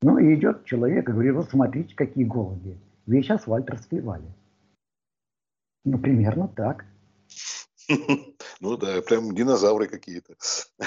Ну 0.05 0.19
и 0.19 0.35
идет 0.35 0.67
человек 0.67 1.09
и 1.09 1.13
говорит, 1.13 1.35
вот 1.35 1.49
смотрите, 1.49 1.95
какие 1.97 2.25
голуби. 2.25 2.79
Весь 3.07 3.31
асфальт 3.31 3.71
расклевали. 3.71 4.27
Ну, 5.85 5.99
примерно 5.99 6.47
так. 6.49 6.85
Ну 8.61 8.77
да, 8.77 9.01
прям 9.03 9.35
динозавры 9.35 9.87
какие-то. 9.87 10.35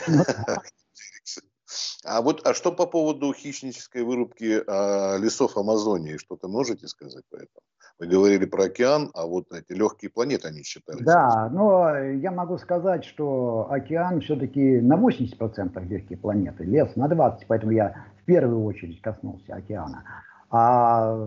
Ну, 0.08 0.23
а 2.06 2.21
вот, 2.21 2.45
а 2.47 2.53
что 2.53 2.71
по 2.71 2.86
поводу 2.86 3.34
хищнической 3.34 4.03
вырубки 4.03 4.63
а, 4.65 5.17
лесов 5.17 5.58
Амазонии? 5.58 6.17
Что-то 6.17 6.47
можете 6.47 6.88
сказать 6.88 7.23
по 7.30 7.36
этому? 7.36 7.63
Вы 7.99 8.08
говорили 8.08 8.45
про 8.45 8.65
океан, 8.65 9.10
а 9.13 9.25
вот 9.25 9.51
эти 9.51 9.73
легкие 9.73 10.12
планеты 10.12 10.47
они 10.47 10.63
считались. 10.63 11.06
Да, 11.06 11.49
но 11.49 11.97
я 11.97 12.32
могу 12.32 12.58
сказать, 12.60 13.03
что 13.03 13.67
океан 13.69 14.21
все-таки 14.21 14.80
на 14.80 14.95
80% 14.95 15.88
легкие 15.88 16.17
планеты, 16.17 16.63
лес 16.63 16.95
на 16.95 17.08
20%, 17.08 17.45
поэтому 17.47 17.71
я 17.71 18.08
первую 18.27 18.63
очередь 18.63 19.01
коснулся 19.01 19.55
океана. 19.55 20.03
А 20.49 21.17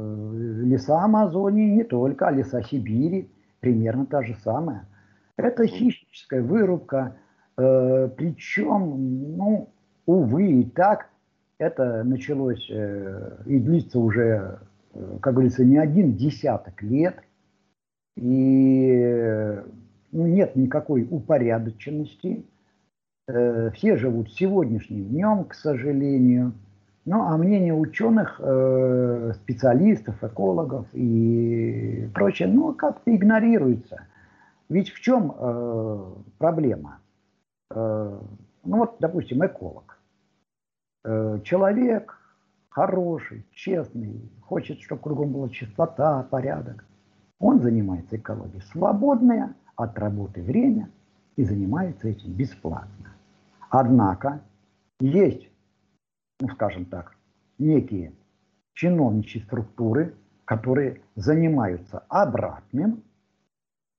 леса 0.63 1.03
Амазонии 1.03 1.69
не 1.69 1.85
только, 1.85 2.29
а 2.29 2.31
леса 2.31 2.63
Сибири 2.63 3.31
примерно 3.61 4.07
та 4.07 4.23
же 4.23 4.37
самая. 4.45 4.87
Это 5.37 5.67
хищническая 5.67 6.43
вырубка, 6.43 7.17
э, 7.57 8.09
причем, 8.17 9.37
ну, 9.37 9.71
увы, 10.07 10.61
и 10.61 10.65
так 10.65 11.09
это 11.59 12.05
началось 12.05 12.67
э, 12.71 13.43
и 13.47 13.59
длится 13.59 13.99
уже, 13.99 14.61
э, 14.95 15.19
как 15.21 15.35
говорится, 15.35 15.65
не 15.65 15.79
один 15.79 16.17
десяток 16.17 16.83
лет. 16.83 17.17
И 18.17 19.57
ну, 20.13 20.27
нет 20.27 20.57
никакой 20.57 21.07
упорядоченности. 21.11 22.47
Э, 23.29 23.71
все 23.75 23.97
живут 23.97 24.33
сегодняшним 24.33 25.05
днем, 25.09 25.45
к 25.45 25.55
сожалению. 25.55 26.55
Ну, 27.07 27.23
а 27.23 27.37
мнение 27.37 27.75
ученых, 27.75 28.41
э, 28.43 29.33
специалистов, 29.35 30.23
экологов 30.23 30.87
и 30.93 32.09
прочее, 32.15 32.49
ну, 32.49 32.75
как-то 32.75 33.15
игнорируется. 33.15 34.07
Ведь 34.69 34.91
в 34.91 35.01
чем 35.01 35.35
э, 35.37 36.13
проблема? 36.39 37.01
Э, 37.71 38.19
ну 38.65 38.77
вот, 38.77 38.97
допустим, 39.01 39.45
эколог. 39.45 39.97
Человек 41.45 42.21
хороший, 42.69 43.47
честный, 43.53 44.31
хочет, 44.43 44.81
чтобы 44.81 45.01
кругом 45.01 45.33
была 45.33 45.49
чистота, 45.49 46.23
порядок. 46.25 46.85
Он 47.39 47.61
занимается 47.61 48.17
экологией 48.17 48.63
свободное 48.71 49.55
от 49.77 49.99
работы 49.99 50.43
время 50.43 50.91
и 51.37 51.45
занимается 51.45 52.09
этим 52.09 52.33
бесплатно. 52.33 53.15
Однако 53.71 54.43
есть, 55.01 55.50
ну 56.41 56.49
скажем 56.55 56.87
так, 56.87 57.15
некие 57.59 58.13
чиновничьи 58.75 59.43
структуры, 59.43 60.15
которые 60.45 61.03
занимаются 61.15 62.05
обратным 62.09 63.05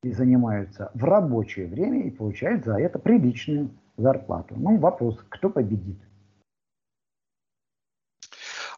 и 0.03 0.11
занимаются 0.11 0.91
в 0.93 1.03
рабочее 1.03 1.67
время 1.67 2.03
и 2.03 2.09
получают 2.09 2.65
за 2.65 2.77
это 2.79 2.99
приличную 2.99 3.69
зарплату. 3.97 4.55
Ну, 4.57 4.77
вопрос, 4.77 5.23
кто 5.29 5.49
победит? 5.49 5.97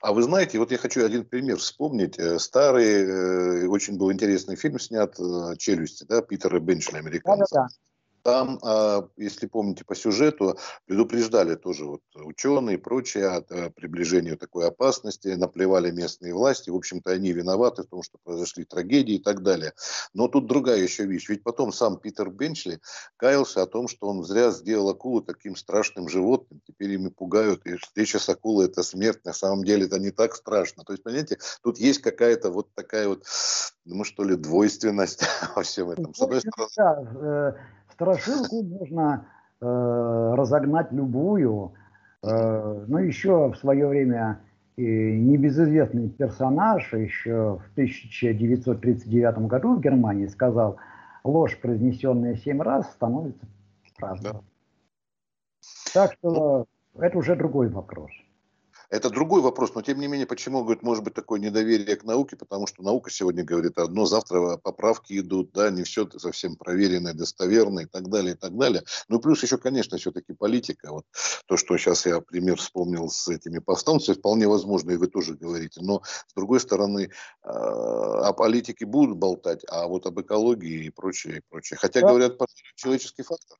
А 0.01 0.11
вы 0.11 0.21
знаете, 0.23 0.59
вот 0.59 0.71
я 0.71 0.77
хочу 0.77 1.05
один 1.05 1.23
пример 1.23 1.55
вспомнить. 1.55 2.19
Э, 2.19 2.37
старый, 2.37 3.63
э, 3.63 3.67
очень 3.67 3.97
был 3.97 4.11
интересный 4.11 4.57
фильм 4.57 4.77
снят 4.77 5.17
э, 5.17 5.55
«Челюсти», 5.57 6.03
да, 6.03 6.21
Питера 6.21 6.59
Бенчли, 6.59 6.97
американца. 6.97 7.45
Да, 7.55 7.61
да, 7.61 7.67
да. 7.67 7.92
Там, 8.23 8.57
а, 8.63 9.07
если 9.17 9.47
помните 9.47 9.83
по 9.83 9.95
сюжету, 9.95 10.57
предупреждали 10.85 11.55
тоже 11.55 11.85
вот 11.85 12.01
ученые 12.15 12.77
и 12.77 12.79
прочие 12.79 13.27
от 13.27 13.51
э, 13.51 13.69
приближения 13.69 14.37
такой 14.37 14.67
опасности, 14.67 15.27
наплевали 15.27 15.91
местные 15.91 16.33
власти. 16.33 16.69
В 16.69 16.75
общем-то, 16.75 17.11
они 17.11 17.33
виноваты 17.33 17.83
в 17.83 17.87
том, 17.87 18.01
что 18.01 18.17
произошли 18.23 18.63
трагедии 18.63 19.15
и 19.15 19.21
так 19.21 19.43
далее. 19.43 19.73
Но 20.13 20.29
тут 20.29 20.47
другая 20.47 20.79
еще 20.79 21.05
вещь. 21.05 21.27
Ведь 21.27 21.43
потом 21.43 21.73
сам 21.73 21.97
Питер 21.97 22.29
Бенчли 22.29 22.79
каялся 23.17 23.61
о 23.61 23.67
том, 23.67 23.89
что 23.89 24.07
он 24.07 24.23
зря 24.23 24.51
сделал 24.51 24.89
акулу 24.89 25.21
таким 25.21 25.57
страшным 25.57 26.07
животным. 26.07 26.61
Теперь 26.65 26.91
ими 26.91 27.09
пугают, 27.09 27.65
и 27.65 27.75
встреча 27.75 28.19
с 28.19 28.29
акулой– 28.29 28.65
это 28.67 28.83
смерть. 28.83 29.25
На 29.25 29.33
самом 29.33 29.65
деле 29.65 29.85
это 29.85 29.99
не 29.99 30.11
так 30.11 30.35
страшно. 30.35 30.85
То 30.85 30.93
есть, 30.93 31.03
понимаете, 31.03 31.39
тут 31.61 31.77
есть 31.77 31.99
какая-то 31.99 32.51
вот 32.51 32.73
такая 32.73 33.09
вот, 33.09 33.25
ну 33.83 34.05
что 34.05 34.23
ли, 34.23 34.37
двойственность 34.37 35.23
во 35.55 35.63
всем 35.63 35.89
этом. 35.89 36.13
С 36.13 36.21
одной 36.21 36.39
стороны... 36.39 36.69
Да, 36.77 37.57
э, 37.59 37.82
Страшилку 38.03 38.63
можно 38.63 39.25
э, 39.61 40.33
разогнать 40.35 40.91
любую. 40.91 41.73
Э, 42.23 42.85
ну, 42.87 42.97
еще 42.97 43.51
в 43.51 43.55
свое 43.55 43.87
время 43.87 44.39
и 44.75 44.83
небезызвестный 44.83 46.09
персонаж 46.09 46.93
еще 46.93 47.59
в 47.63 47.71
1939 47.73 49.37
году 49.47 49.75
в 49.75 49.81
Германии 49.81 50.27
сказал, 50.27 50.77
ложь, 51.23 51.59
произнесенная 51.61 52.35
семь 52.35 52.61
раз, 52.61 52.91
становится 52.91 53.45
правдой. 53.97 54.33
Да. 54.33 54.41
Так 55.93 56.13
что 56.13 56.65
это 56.97 57.17
уже 57.17 57.35
другой 57.35 57.69
вопрос. 57.69 58.11
Это 58.93 59.09
другой 59.09 59.41
вопрос, 59.41 59.73
но 59.73 59.81
тем 59.81 59.99
не 59.99 60.05
менее, 60.05 60.27
почему, 60.27 60.61
говорит, 60.61 60.83
может 60.83 61.03
быть 61.03 61.15
такое 61.15 61.39
недоверие 61.39 61.95
к 61.95 62.03
науке, 62.03 62.35
потому 62.35 62.67
что 62.67 62.83
наука 62.83 63.09
сегодня 63.09 63.43
говорит 63.43 63.79
одно, 63.79 64.05
завтра 64.05 64.57
поправки 64.57 65.17
идут, 65.17 65.51
да, 65.51 65.71
не 65.71 65.81
все 65.81 66.07
совсем 66.19 66.55
проверенное, 66.55 67.15
достоверное 67.15 67.85
и 67.85 67.87
так 67.87 68.07
далее, 68.09 68.35
и 68.35 68.37
так 68.37 68.55
далее. 68.55 68.83
Ну, 69.07 69.19
плюс 69.19 69.41
еще, 69.41 69.57
конечно, 69.57 69.97
все-таки 69.97 70.33
политика. 70.33 70.91
Вот 70.91 71.05
то, 71.47 71.57
что 71.57 71.75
сейчас 71.75 72.05
я 72.05 72.21
пример 72.21 72.57
вспомнил 72.57 73.09
с 73.09 73.27
этими 73.29 73.57
повстанцами, 73.57 74.15
вполне 74.15 74.47
возможно, 74.47 74.91
и 74.91 74.97
вы 74.97 75.07
тоже 75.07 75.33
говорите. 75.33 75.81
Но, 75.81 76.03
с 76.27 76.33
другой 76.35 76.59
стороны, 76.59 77.09
а, 77.41 78.29
о 78.29 78.33
политике 78.33 78.85
будут 78.85 79.17
болтать, 79.17 79.65
а 79.71 79.87
вот 79.87 80.05
об 80.05 80.21
экологии 80.21 80.85
и 80.85 80.91
прочее, 80.91 81.37
и 81.37 81.41
прочее. 81.49 81.79
Хотя 81.81 82.01
да. 82.01 82.09
говорят 82.09 82.37
человеческий 82.75 83.23
фактор 83.23 83.57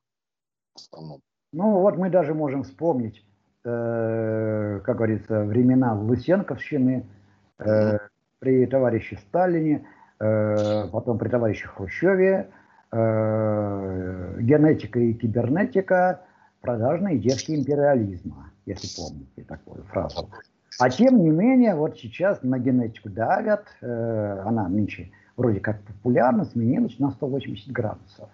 в 0.75 0.79
основном. 0.79 1.21
Ну, 1.53 1.79
вот 1.79 1.97
мы 1.97 2.11
даже 2.11 2.35
можем 2.35 2.61
вспомнить 2.61 3.23
Э, 3.65 4.81
как 4.83 4.97
говорится, 4.97 5.45
времена 5.45 5.93
Лысенковщины, 5.93 7.05
э, 7.59 7.97
при 8.39 8.65
товарище 8.65 9.17
Сталине, 9.17 9.85
э, 10.19 10.87
потом 10.91 11.17
при 11.17 11.29
товарище 11.29 11.67
Хрущеве, 11.67 12.49
генетика 12.91 14.99
и 14.99 15.13
кибернетика, 15.13 16.21
продажные 16.61 17.17
детки 17.17 17.53
империализма, 17.53 18.51
если 18.67 19.01
помните 19.01 19.43
такую 19.47 19.83
фразу. 19.85 20.29
А 20.79 20.91
тем 20.91 21.23
не 21.23 21.31
менее, 21.31 21.73
вот 21.73 21.97
сейчас 21.97 22.43
на 22.43 22.59
генетику 22.59 23.09
давят, 23.09 23.65
она 23.81 24.69
нынче 24.69 25.09
вроде 25.37 25.59
как 25.59 25.81
популярна, 25.81 26.45
сменилась 26.45 26.99
на 26.99 27.09
180 27.09 27.71
градусов. 27.71 28.29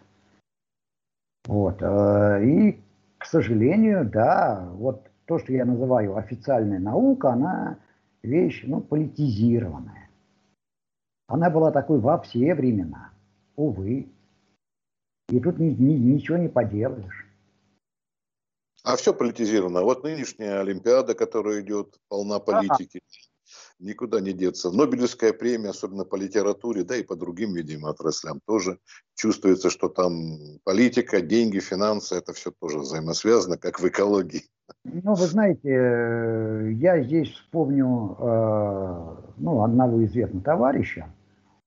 Вот. 1.47 1.81
И, 1.81 2.81
к 3.17 3.25
сожалению, 3.25 4.03
да, 4.03 4.67
вот 4.73 5.08
то, 5.29 5.37
что 5.37 5.53
я 5.53 5.63
называю 5.63 6.17
официальная 6.17 6.79
наука, 6.79 7.33
она 7.33 7.77
вещь 8.23 8.63
ну, 8.65 8.81
политизированная. 8.81 10.09
Она 11.27 11.51
была 11.51 11.71
такой 11.71 11.99
во 11.99 12.19
все 12.19 12.55
времена, 12.55 13.11
увы. 13.55 14.09
И 15.29 15.39
тут 15.39 15.59
ни, 15.59 15.69
ни, 15.69 15.93
ничего 15.93 16.37
не 16.37 16.49
поделаешь. 16.49 17.27
А 18.83 18.95
все 18.95 19.13
политизировано. 19.13 19.83
Вот 19.83 20.03
нынешняя 20.03 20.61
Олимпиада, 20.61 21.13
которая 21.13 21.61
идет, 21.61 21.99
полна 22.07 22.39
политики. 22.39 22.99
никуда 23.77 24.21
не 24.21 24.33
деться. 24.33 24.71
Нобелевская 24.71 25.31
премия, 25.31 25.69
особенно 25.69 26.05
по 26.05 26.15
литературе, 26.15 26.83
да 26.83 26.95
и 26.95 27.03
по 27.03 27.15
другим, 27.15 27.53
видимо, 27.53 27.91
отраслям 27.91 28.39
тоже 28.47 28.79
чувствуется, 29.13 29.69
что 29.69 29.89
там 29.89 30.59
политика, 30.63 31.21
деньги, 31.21 31.59
финансы, 31.59 32.15
это 32.15 32.33
все 32.33 32.49
тоже 32.49 32.79
взаимосвязано, 32.79 33.59
как 33.59 33.79
в 33.79 33.87
экологии. 33.87 34.49
Ну, 34.91 35.13
вы 35.13 35.25
знаете, 35.27 35.69
э, 35.69 36.71
я 36.73 37.01
здесь 37.01 37.29
вспомню 37.29 38.15
э, 38.19 39.15
ну, 39.37 39.63
одного 39.63 40.03
известного 40.05 40.43
товарища, 40.43 41.07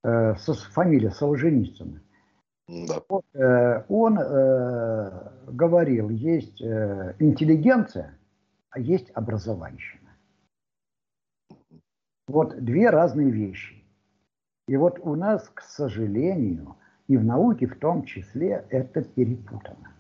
э, 0.03 0.35
фамилия 0.73 1.11
Солженицына. 1.11 2.01
Да. 2.69 3.03
Вот, 3.09 3.25
он 3.89 4.17
говорил, 5.49 6.09
есть 6.09 6.63
интеллигенция, 6.63 8.17
а 8.71 8.79
есть 8.79 9.11
образованщина. 9.15 10.09
Вот 12.29 12.57
две 12.65 12.89
разные 12.89 13.31
вещи. 13.31 13.85
И 14.69 14.77
вот 14.77 15.01
у 15.01 15.17
нас, 15.17 15.51
к 15.53 15.61
сожалению, 15.61 16.77
и 17.09 17.17
в 17.17 17.25
науке 17.25 17.67
в 17.67 17.79
том 17.79 18.05
числе 18.05 18.65
это 18.71 19.03
перепутано. 19.03 19.93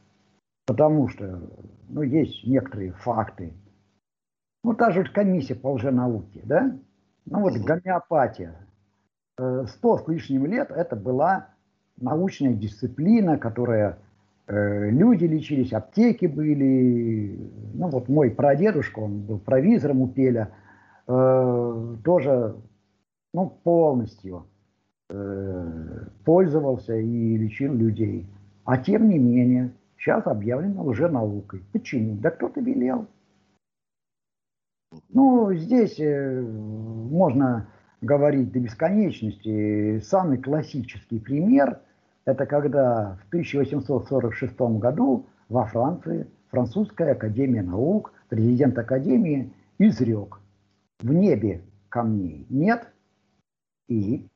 Потому 0.64 1.08
что 1.08 1.42
ну, 1.92 2.02
есть 2.02 2.44
некоторые 2.46 2.92
факты. 2.92 3.52
Ну, 4.64 4.74
та 4.74 4.90
же 4.90 5.04
комиссия 5.04 5.54
по 5.54 5.72
лженауке, 5.72 6.40
да? 6.44 6.74
Ну, 7.26 7.40
вот 7.40 7.54
гомеопатия. 7.58 8.56
Э, 9.38 9.66
сто 9.68 9.98
с 9.98 10.08
лишним 10.08 10.46
лет 10.46 10.70
это 10.70 10.96
была 10.96 11.48
научная 12.00 12.54
дисциплина, 12.54 13.36
которая 13.36 13.98
э, 14.46 14.90
люди 14.90 15.26
лечились, 15.26 15.72
аптеки 15.72 16.26
были. 16.26 17.38
Ну, 17.74 17.88
вот 17.88 18.08
мой 18.08 18.30
прадедушка, 18.30 19.00
он 19.00 19.20
был 19.20 19.38
провизором 19.38 20.00
у 20.00 20.08
Пеля, 20.08 20.50
э, 21.06 21.96
тоже 22.04 22.56
ну, 23.34 23.50
полностью 23.64 24.46
э, 25.10 26.06
пользовался 26.24 26.96
и 26.96 27.36
лечил 27.36 27.74
людей. 27.74 28.26
А 28.64 28.78
тем 28.78 29.10
не 29.10 29.18
менее, 29.18 29.72
сейчас 30.02 30.26
объявлено 30.26 30.84
уже 30.84 31.08
наукой. 31.08 31.62
Почему? 31.72 32.16
Да 32.16 32.30
кто-то 32.30 32.60
велел. 32.60 33.06
Ну, 35.08 35.54
здесь 35.54 35.98
э, 36.00 36.40
можно 36.42 37.68
говорить 38.00 38.52
до 38.52 38.58
бесконечности. 38.58 40.00
Самый 40.00 40.38
классический 40.38 41.18
пример– 41.18 41.80
это 42.24 42.46
когда 42.46 43.16
в 43.22 43.28
1846 43.28 44.60
году 44.78 45.26
во 45.48 45.66
Франции 45.66 46.26
французская 46.50 47.12
академия 47.12 47.62
наук, 47.62 48.12
президент 48.28 48.76
академии 48.78 49.52
изрек 49.78 50.40
в 51.00 51.12
небе 51.12 51.62
камней 51.88 52.46
нет, 52.50 52.92
и 53.88 54.28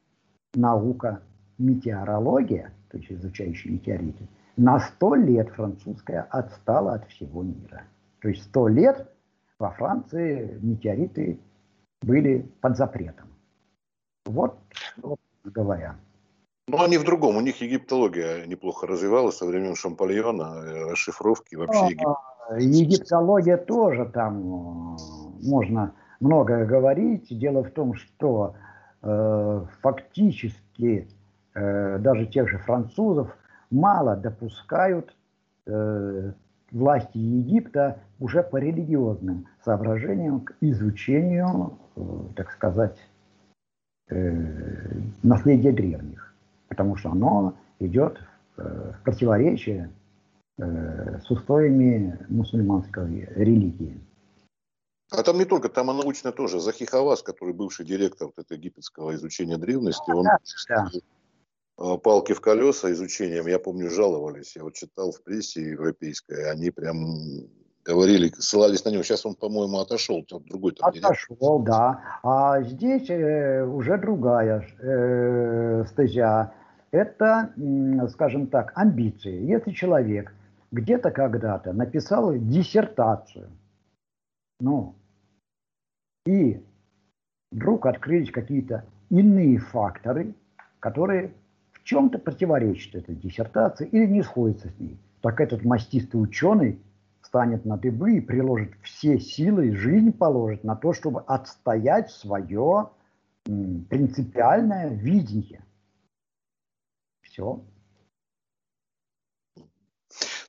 наука 0.54 1.22
метеорология, 1.58 2.72
то 2.90 2.98
есть 2.98 3.12
изучающая 3.12 3.72
метеориты, 3.72 4.28
на 4.56 4.80
сто 4.80 5.14
лет 5.14 5.50
французская 5.50 6.22
отстала 6.30 6.94
от 6.94 7.08
всего 7.08 7.42
мира. 7.42 7.84
То 8.20 8.28
есть 8.28 8.44
сто 8.44 8.68
лет 8.68 9.12
во 9.58 9.70
Франции 9.70 10.58
метеориты 10.62 11.38
были 12.02 12.50
под 12.60 12.76
запретом. 12.76 13.28
Вот, 14.24 14.58
вот 14.96 15.20
говоря. 15.44 15.96
Ну, 16.68 16.82
они 16.82 16.98
в 16.98 17.04
другом. 17.04 17.36
У 17.36 17.40
них 17.40 17.60
египтология 17.60 18.44
неплохо 18.46 18.86
развивалась 18.86 19.36
со 19.36 19.46
времен 19.46 19.76
Шампальона, 19.76 20.64
э, 20.64 20.90
расшифровки 20.90 21.54
вообще. 21.54 21.96
А, 22.04 22.58
егип... 22.58 22.90
Египтология 22.90 23.56
тоже 23.56 24.06
там 24.06 24.96
э, 24.96 24.98
можно 25.42 25.94
многое 26.18 26.66
говорить. 26.66 27.26
Дело 27.30 27.62
в 27.62 27.70
том, 27.70 27.94
что 27.94 28.56
э, 29.02 29.64
фактически 29.80 31.08
э, 31.54 31.98
даже 31.98 32.26
тех 32.26 32.48
же 32.48 32.58
французов 32.58 33.36
мало 33.70 34.16
допускают 34.16 35.14
э, 35.66 36.32
власти 36.70 37.18
Египта 37.18 38.00
уже 38.18 38.42
по 38.42 38.56
религиозным 38.56 39.46
соображениям 39.64 40.40
к 40.40 40.56
изучению, 40.60 41.78
э, 41.96 42.00
так 42.36 42.50
сказать, 42.52 42.98
э, 44.08 45.00
наследия 45.22 45.72
древних, 45.72 46.34
потому 46.68 46.96
что 46.96 47.10
оно 47.10 47.56
идет 47.78 48.20
э, 48.56 48.92
в 48.98 49.04
противоречие 49.04 49.90
э, 50.58 51.20
с 51.20 51.30
устоями 51.30 52.18
мусульманской 52.28 53.28
религии. 53.34 54.00
А 55.12 55.22
там 55.22 55.38
не 55.38 55.44
только, 55.44 55.68
там 55.68 55.90
и 55.90 55.94
научно 55.94 56.32
тоже. 56.32 56.58
Захи 56.58 56.84
Хавас, 56.84 57.22
который 57.22 57.54
бывший 57.54 57.86
директор 57.86 58.26
вот 58.26 58.38
этого 58.44 58.58
египетского 58.58 59.14
изучения 59.14 59.56
древности, 59.56 60.10
он 60.10 60.24
да, 60.24 60.38
да. 60.68 60.90
А, 61.78 61.96
палки 61.98 62.32
в 62.32 62.40
колеса 62.40 62.90
изучением, 62.92 63.46
я 63.46 63.58
помню, 63.58 63.90
жаловались. 63.90 64.56
Я 64.56 64.64
вот 64.64 64.74
читал 64.74 65.12
в 65.12 65.22
прессе 65.22 65.70
европейской, 65.70 66.50
они 66.50 66.70
прям 66.70 67.48
говорили, 67.84 68.32
ссылались 68.38 68.84
на 68.84 68.90
него. 68.90 69.02
Сейчас 69.02 69.26
он, 69.26 69.34
по-моему, 69.34 69.78
отошел, 69.78 70.24
другой 70.28 70.72
там 70.72 70.88
Отошел, 70.88 71.36
директор. 71.36 71.64
да. 71.64 72.20
А 72.22 72.62
здесь 72.62 73.08
э, 73.10 73.64
уже 73.64 73.98
другая 73.98 74.66
э, 74.80 75.84
стезя. 75.88 76.52
Это, 76.90 77.52
скажем 78.10 78.46
так, 78.46 78.72
амбиции. 78.74 79.44
Если 79.44 79.72
человек 79.72 80.32
где-то 80.72 81.10
когда-то 81.10 81.72
написал 81.72 82.32
диссертацию, 82.34 83.50
ну, 84.60 84.94
и 86.26 86.64
вдруг 87.52 87.86
открылись 87.86 88.30
какие-то 88.30 88.84
иные 89.10 89.58
факторы, 89.58 90.34
которые 90.80 91.34
чем-то 91.86 92.18
противоречат 92.18 92.96
этой 92.96 93.14
диссертации 93.14 93.88
или 93.88 94.06
не 94.06 94.22
сходятся 94.22 94.68
с 94.68 94.78
ней. 94.78 94.98
Так 95.20 95.40
этот 95.40 95.64
мастистый 95.64 96.20
ученый 96.20 96.80
станет 97.22 97.64
на 97.64 97.76
дыбы 97.76 98.16
и 98.16 98.20
приложит 98.20 98.72
все 98.82 99.20
силы 99.20 99.68
и 99.68 99.72
жизнь 99.72 100.12
положит 100.12 100.64
на 100.64 100.74
то, 100.74 100.92
чтобы 100.92 101.22
отстоять 101.22 102.10
свое 102.10 102.90
принципиальное 103.44 104.88
видение. 104.88 105.64
Все. 107.22 107.64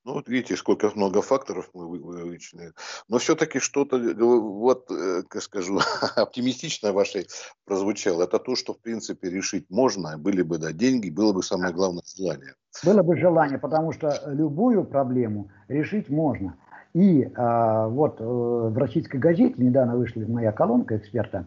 Ну, 0.08 0.14
вот 0.14 0.30
видите, 0.30 0.56
сколько 0.56 0.90
много 0.96 1.22
факторов 1.22 1.70
мы 1.74 1.86
вычленили. 1.86 2.72
Но 3.10 3.18
все-таки 3.18 3.60
что-то, 3.60 3.98
э, 3.98 4.14
вот, 4.16 4.90
э, 4.90 5.24
как 5.28 5.42
скажу, 5.42 5.80
оптимистично 6.16 6.94
вашей 6.94 7.28
прозвучало. 7.66 8.24
Это 8.24 8.40
то, 8.40 8.56
что, 8.56 8.74
в 8.74 8.80
принципе, 8.80 9.30
решить 9.30 9.66
можно. 9.70 10.18
Были 10.18 10.44
бы, 10.44 10.60
да, 10.60 10.72
деньги, 10.72 11.10
было 11.10 11.34
бы 11.34 11.44
самое 11.44 11.74
главное 11.74 12.04
желание. 12.16 12.54
Было 12.86 13.04
бы 13.04 13.18
желание, 13.18 13.60
потому 13.60 13.92
что 13.92 14.18
любую 14.28 14.86
проблему 14.86 15.52
решить 15.68 16.10
можно. 16.10 16.56
И 16.94 17.30
а, 17.36 17.90
вот 17.90 18.22
э, 18.22 18.24
в 18.24 18.78
российской 18.78 19.18
газете, 19.18 19.56
недавно 19.58 19.98
вышла 19.98 20.22
моя 20.22 20.54
колонка 20.54 20.96
эксперта, 20.96 21.44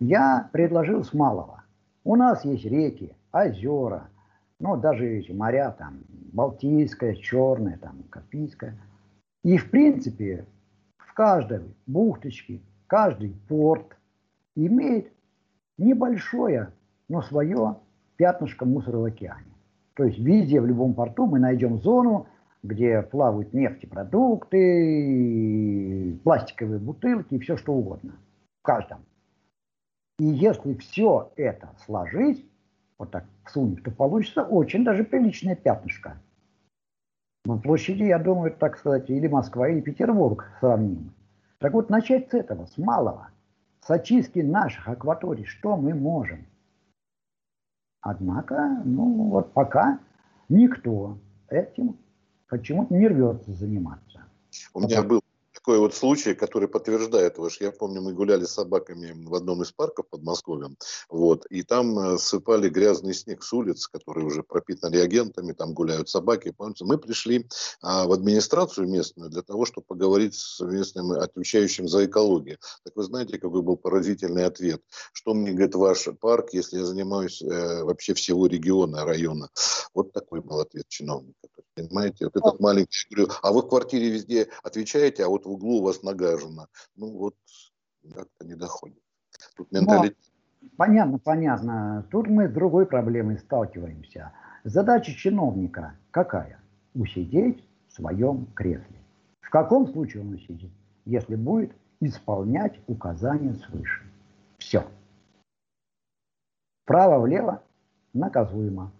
я 0.00 0.48
предложил 0.54 1.04
с 1.04 1.12
малого. 1.12 1.62
У 2.04 2.16
нас 2.16 2.42
есть 2.46 2.64
реки, 2.64 3.14
озера, 3.32 4.08
ну, 4.60 4.76
даже 4.76 5.18
эти 5.18 5.32
моря, 5.32 5.74
там, 5.78 6.00
Балтийское, 6.32 7.14
Черное, 7.14 7.78
там, 7.78 8.02
Каспийское. 8.10 8.76
И, 9.44 9.56
в 9.56 9.70
принципе, 9.70 10.46
в 10.98 11.14
каждой 11.14 11.62
бухточке, 11.86 12.60
каждый 12.86 13.34
порт 13.48 13.96
имеет 14.56 15.12
небольшое, 15.78 16.72
но 17.08 17.22
свое 17.22 17.76
пятнышко 18.16 18.64
мусора 18.64 18.98
в 18.98 19.04
океане. 19.04 19.44
То 19.94 20.04
есть 20.04 20.18
везде, 20.18 20.60
в 20.60 20.66
любом 20.66 20.94
порту 20.94 21.26
мы 21.26 21.38
найдем 21.38 21.78
зону, 21.78 22.26
где 22.62 23.02
плавают 23.02 23.52
нефтепродукты, 23.52 26.18
пластиковые 26.24 26.80
бутылки 26.80 27.34
и 27.34 27.38
все 27.38 27.56
что 27.56 27.72
угодно. 27.72 28.14
В 28.60 28.64
каждом. 28.64 28.98
И 30.18 30.24
если 30.24 30.74
все 30.74 31.30
это 31.36 31.68
сложить, 31.86 32.44
вот 32.98 33.10
так 33.10 33.24
всунуть, 33.44 33.82
то 33.82 33.90
получится 33.90 34.42
очень 34.42 34.84
даже 34.84 35.04
приличное 35.04 35.54
пятнышко. 35.54 36.20
На 37.44 37.56
площади, 37.56 38.02
я 38.02 38.18
думаю, 38.18 38.52
так 38.52 38.76
сказать, 38.76 39.08
или 39.08 39.28
Москва, 39.28 39.68
или 39.68 39.80
Петербург 39.80 40.44
сравним. 40.60 41.14
Так 41.58 41.72
вот, 41.72 41.88
начать 41.88 42.30
с 42.30 42.34
этого, 42.34 42.66
с 42.66 42.76
малого, 42.76 43.30
с 43.80 43.90
очистки 43.90 44.40
наших 44.40 44.88
акваторий, 44.88 45.44
что 45.44 45.76
мы 45.76 45.94
можем. 45.94 46.46
Однако, 48.00 48.82
ну 48.84 49.30
вот 49.30 49.52
пока 49.52 49.98
никто 50.48 51.18
этим 51.48 51.96
почему-то 52.48 52.94
не 52.94 53.08
рвется 53.08 53.52
заниматься. 53.52 54.24
У 54.74 54.80
меня 54.80 55.02
был 55.02 55.20
такой 55.68 55.80
вот 55.80 55.94
случай, 55.94 56.34
который 56.34 56.66
подтверждает 56.66 57.36
ваш. 57.36 57.60
Я 57.60 57.72
помню, 57.72 58.00
мы 58.00 58.14
гуляли 58.14 58.46
с 58.46 58.52
собаками 58.52 59.12
в 59.26 59.34
одном 59.34 59.62
из 59.62 59.70
парков 59.70 60.06
под 60.08 60.22
Москвой, 60.22 60.64
вот, 61.10 61.44
и 61.50 61.62
там 61.62 61.98
э, 61.98 62.16
сыпали 62.16 62.70
грязный 62.70 63.12
снег 63.12 63.42
с 63.42 63.52
улиц, 63.52 63.86
который 63.86 64.24
уже 64.24 64.42
пропитан 64.42 64.94
реагентами, 64.94 65.52
там 65.52 65.74
гуляют 65.74 66.08
собаки. 66.08 66.54
Помните, 66.56 66.86
мы 66.86 66.96
пришли 66.96 67.46
а, 67.82 68.06
в 68.06 68.12
администрацию 68.12 68.88
местную 68.88 69.28
для 69.28 69.42
того, 69.42 69.66
чтобы 69.66 69.86
поговорить 69.86 70.36
с 70.36 70.58
местным 70.60 71.12
отвечающим 71.12 71.86
за 71.86 72.06
экологию. 72.06 72.56
Так 72.84 72.96
вы 72.96 73.02
знаете, 73.02 73.38
какой 73.38 73.60
был 73.60 73.76
поразительный 73.76 74.46
ответ? 74.46 74.80
Что 75.12 75.34
мне 75.34 75.50
говорит 75.50 75.74
ваш 75.74 76.08
парк, 76.18 76.54
если 76.54 76.78
я 76.78 76.86
занимаюсь 76.86 77.42
э, 77.42 77.82
вообще 77.82 78.14
всего 78.14 78.46
региона, 78.46 79.04
района? 79.04 79.50
Вот 79.92 80.14
такой 80.14 80.40
был 80.40 80.60
ответ 80.60 80.88
чиновника. 80.88 81.48
Понимаете, 81.78 82.24
вот 82.24 82.36
этот 82.36 82.60
маленький, 82.60 82.98
а 83.42 83.52
вы 83.52 83.62
в 83.62 83.68
квартире 83.68 84.10
везде 84.10 84.48
отвечаете, 84.64 85.24
а 85.24 85.28
вот 85.28 85.46
в 85.46 85.57
углу 85.58 85.78
у 85.78 85.82
вас 85.82 86.02
нагажено. 86.02 86.68
Ну 86.96 87.18
вот 87.18 87.34
как-то 88.14 88.46
не 88.46 88.54
доходит. 88.54 89.02
Тут 89.56 89.70
менталитет. 89.72 90.16
Но, 90.60 90.68
понятно, 90.76 91.18
понятно. 91.18 92.06
Тут 92.10 92.28
мы 92.28 92.48
с 92.48 92.52
другой 92.52 92.86
проблемой 92.86 93.38
сталкиваемся. 93.38 94.32
Задача 94.64 95.12
чиновника 95.12 95.98
какая? 96.10 96.60
Усидеть 96.94 97.62
в 97.88 97.92
своем 97.92 98.46
кресле. 98.54 98.96
В 99.40 99.50
каком 99.50 99.86
случае 99.92 100.22
он 100.22 100.34
усидит? 100.34 100.70
Если 101.04 101.36
будет 101.36 101.72
исполнять 102.00 102.78
указания 102.86 103.54
свыше. 103.54 104.02
Все. 104.58 104.84
Право-влево 106.84 107.62
наказуемо. 108.12 108.92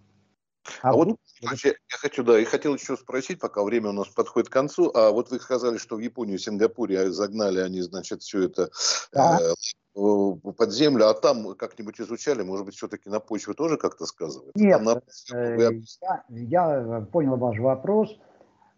А, 0.83 0.90
а 0.90 0.92
вот 0.92 1.16
я 1.40 1.72
хочу, 1.88 2.24
да, 2.24 2.38
и 2.38 2.44
хотел 2.44 2.74
еще 2.74 2.96
спросить, 2.96 3.40
пока 3.40 3.62
время 3.62 3.90
у 3.90 3.92
нас 3.92 4.09
подходит 4.09 4.48
к 4.48 4.52
концу. 4.52 4.90
А 4.94 5.11
вот 5.11 5.31
вы 5.31 5.38
сказали, 5.40 5.78
что 5.78 5.96
в 5.96 6.00
Японию, 6.00 6.38
Сингапуре 6.38 7.11
загнали 7.11 7.61
они, 7.61 7.81
значит, 7.83 8.22
все 8.22 8.44
это 8.44 8.70
да. 9.12 9.38
э, 9.40 10.35
под 10.57 10.72
землю, 10.72 11.09
а 11.09 11.14
там 11.14 11.54
как-нибудь 11.54 12.00
изучали, 12.00 12.42
может 12.42 12.66
быть, 12.66 12.74
все-таки 12.74 13.09
на 13.09 13.20
почве 13.20 13.54
тоже 13.54 13.76
как-то 13.76 14.07
сказывается? 14.07 14.52
Нет, 14.54 14.83
на... 14.83 15.00
э, 15.35 15.81
я, 16.00 16.24
я 16.28 17.07
понял 17.12 17.37
ваш 17.37 17.59
вопрос. 17.59 18.16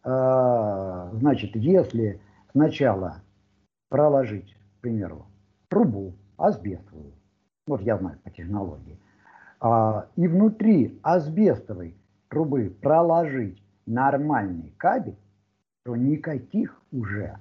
Э, 0.05 1.11
значит, 1.13 1.57
если 1.57 2.21
сначала 2.53 3.23
проложить, 3.89 4.55
к 4.79 4.81
примеру, 4.83 5.27
трубу 5.69 6.15
асбестовую, 6.37 7.15
вот 7.67 7.83
я 7.83 7.99
знаю 7.99 8.19
по 8.23 8.31
технологии, 8.31 9.00
а, 9.61 10.07
и 10.17 10.27
внутри 10.27 10.99
асбестовой 11.03 11.95
трубы 12.29 12.75
проложить 12.81 13.63
нормальный 13.87 14.73
кабель, 14.79 15.17
то 15.85 15.97
никаких 15.97 16.81
уже 16.93 17.37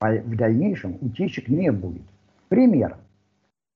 в 0.00 0.36
дальнейшем 0.36 0.98
утечек 1.00 1.48
не 1.48 1.70
будет. 1.70 2.02
Пример. 2.48 2.96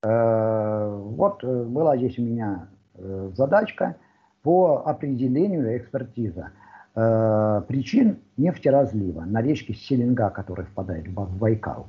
Э, 0.03 1.01
вот 1.03 1.43
э, 1.45 1.65
была 1.65 1.97
здесь 1.97 2.19
у 2.19 2.23
меня 2.23 2.69
э, 2.95 3.31
задачка 3.35 3.97
по 4.43 4.83
определению 4.87 5.77
экспертиза 5.77 6.51
причин 7.67 8.21
нефтеразлива 8.37 9.23
на 9.23 9.43
речке 9.43 9.75
Селенга, 9.75 10.31
которая 10.31 10.65
впадает 10.67 11.09
в 11.09 11.39
Байкал. 11.39 11.89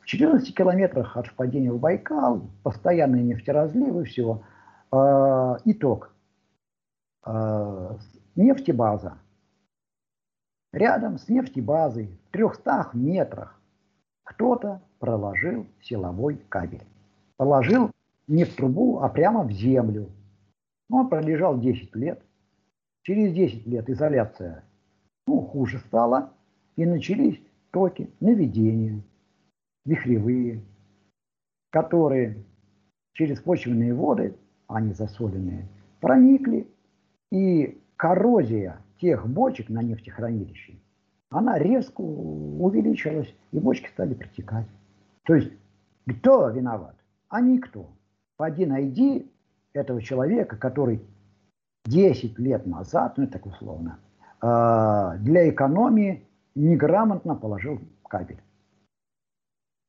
В 0.00 0.06
14 0.06 0.54
километрах 0.54 1.14
от 1.18 1.26
впадения 1.26 1.70
в 1.70 1.78
Байкал 1.78 2.40
постоянные 2.62 3.22
нефтеразливы, 3.22 4.04
всего. 4.04 4.42
Итог. 4.92 6.12
Э, 7.24 7.96
нефтебаза. 8.34 9.18
Рядом 10.72 11.18
с 11.18 11.28
нефтебазой 11.28 12.06
в 12.06 12.32
300 12.32 12.90
метрах 12.94 13.60
кто-то 14.24 14.82
проложил 14.98 15.66
силовой 15.80 16.36
кабель. 16.48 16.84
Положил 17.36 17.90
не 18.26 18.44
в 18.44 18.56
трубу, 18.56 18.98
а 19.00 19.08
прямо 19.08 19.44
в 19.44 19.52
землю. 19.52 20.10
Он 20.90 21.08
пролежал 21.08 21.58
10 21.58 21.94
лет. 21.94 22.22
Через 23.02 23.32
10 23.32 23.66
лет 23.66 23.88
изоляция 23.88 24.64
ну, 25.26 25.42
хуже 25.42 25.78
стала, 25.78 26.32
и 26.74 26.84
начались 26.84 27.40
токи, 27.70 28.10
наведения, 28.18 29.02
вихревые, 29.84 30.64
которые 31.70 32.44
через 33.12 33.40
почвенные 33.40 33.94
воды, 33.94 34.36
они 34.70 34.92
засоленные, 34.92 35.68
проникли 36.00 36.68
и 37.30 37.80
коррозия 37.96 38.80
тех 39.00 39.28
бочек 39.28 39.68
на 39.68 39.82
нефтехранилище, 39.82 40.74
она 41.30 41.58
резко 41.58 42.00
увеличилась, 42.00 43.32
и 43.52 43.58
бочки 43.58 43.88
стали 43.88 44.14
протекать. 44.14 44.66
То 45.24 45.34
есть 45.34 45.52
кто 46.06 46.48
виноват? 46.48 46.96
А 47.28 47.40
никто. 47.40 47.88
Пойди 48.36 48.66
найди 48.66 49.30
этого 49.72 50.02
человека, 50.02 50.56
который 50.56 51.00
10 51.84 52.38
лет 52.38 52.66
назад, 52.66 53.16
ну 53.16 53.26
так 53.26 53.46
условно, 53.46 53.98
а, 54.40 55.16
для 55.18 55.48
экономии 55.48 56.26
неграмотно 56.54 57.36
положил 57.36 57.80
кабель. 58.08 58.40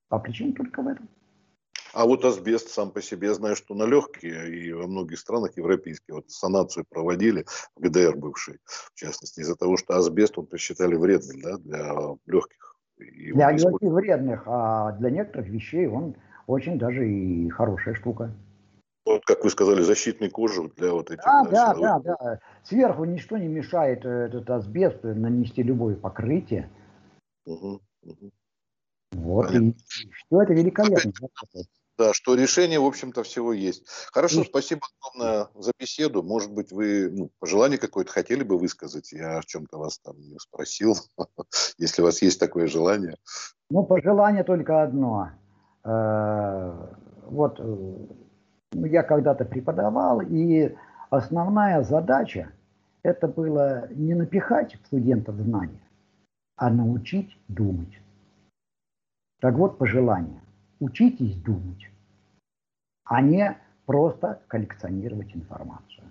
А 0.10 0.20
причина 0.20 0.54
только 0.54 0.82
в 0.82 0.88
этом. 0.88 1.08
А 1.94 2.06
вот 2.06 2.24
асбест 2.26 2.70
сам 2.70 2.92
по 2.92 3.02
себе, 3.02 3.28
я 3.28 3.34
знаю, 3.34 3.56
что 3.56 3.76
на 3.76 3.84
легкие 3.84 4.50
и 4.50 4.72
во 4.72 4.88
многих 4.88 5.20
странах 5.20 5.58
европейских 5.58 6.14
вот 6.14 6.30
санацию 6.30 6.86
проводили, 6.90 7.46
в 7.76 7.82
ГДР 7.82 8.16
бывший, 8.16 8.60
в 8.66 8.96
частности, 8.96 9.42
из-за 9.42 9.56
того, 9.56 9.78
что 9.78 9.96
асбест 9.96 10.38
он 10.38 10.46
посчитали 10.46 10.96
вредным 10.96 11.42
да, 11.42 11.58
для 11.58 11.94
легких. 12.26 12.76
И 12.98 13.34
для 13.34 13.52
легких 13.52 13.92
вредных, 13.92 14.44
а 14.46 14.92
для 14.94 15.10
некоторых 15.10 15.48
вещей 15.50 15.88
он 15.88 16.16
очень 16.48 16.78
даже 16.78 17.10
и 17.10 17.50
хорошая 17.50 17.96
штука. 17.96 18.34
Вот, 19.06 19.26
как 19.26 19.44
вы 19.44 19.50
сказали, 19.50 19.82
защитный 19.82 20.30
кожух 20.30 20.76
для 20.76 20.92
вот 20.92 21.10
этих... 21.10 21.24
Да, 21.24 21.44
да, 21.44 21.74
да, 21.74 22.00
да. 22.00 22.40
Сверху 22.64 23.04
ничто 23.04 23.38
не 23.38 23.48
мешает 23.48 24.06
э, 24.06 24.28
этот 24.28 24.48
асбест 24.50 25.04
нанести 25.04 25.64
любое 25.64 25.96
покрытие. 25.96 26.70
Угу, 27.46 27.82
угу. 28.04 28.32
Вот, 29.14 29.48
Понятно. 29.48 29.70
и 29.70 30.12
что 30.12 30.42
это 30.44 30.54
великолепно. 30.54 31.12
Да, 32.02 32.14
что 32.14 32.34
решение, 32.34 32.80
в 32.80 32.86
общем-то, 32.86 33.22
всего 33.22 33.54
есть. 33.54 33.86
Хорошо, 34.12 34.44
спасибо 34.44 34.82
огромное 34.90 35.50
за 35.54 35.72
беседу. 35.78 36.24
Может 36.24 36.52
быть, 36.52 36.72
вы 36.72 37.12
ну, 37.12 37.30
пожелание 37.38 37.78
какое-то 37.78 38.12
хотели 38.12 38.42
бы 38.42 38.58
высказать? 38.58 39.12
Я 39.12 39.38
о 39.38 39.44
чем-то 39.44 39.78
вас 39.78 40.00
там 40.00 40.16
не 40.18 40.40
спросил, 40.40 40.96
если 41.78 42.02
у 42.02 42.06
вас 42.06 42.24
есть 42.24 42.40
такое 42.40 42.66
желание. 42.66 43.18
Ну, 43.70 43.84
пожелание 43.84 44.44
только 44.44 44.82
одно. 44.82 45.30
Э, 45.84 46.88
вот 47.26 47.60
э, 47.60 47.64
ну, 47.64 48.86
я 48.88 49.04
когда-то 49.04 49.46
преподавал, 49.46 50.22
и 50.22 50.76
основная 51.12 51.84
задача 51.84 52.52
это 53.04 53.28
было 53.28 53.88
не 53.92 54.16
напихать 54.16 54.76
студентов 54.88 55.36
знания, 55.36 55.88
а 56.56 56.72
научить 56.72 57.38
думать. 57.48 57.94
Так 59.40 59.54
вот, 59.54 59.78
пожелание. 59.78 60.42
Учитесь 60.80 61.36
думать, 61.36 61.91
а 63.12 63.20
не 63.20 63.58
просто 63.86 64.42
коллекционировать 64.48 65.36
информацию. 65.36 66.06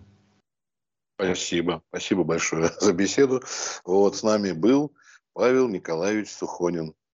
Спасибо. 1.19 1.83
Спасибо 1.89 2.25
большое 2.25 2.69
за 2.81 2.93
беседу. 2.93 3.43
Вот 3.87 4.17
с 4.17 4.23
нами 4.23 4.53
был 4.53 4.93
Павел 5.33 5.67
Николаевич 5.69 6.31
Сухонин, 6.31 6.95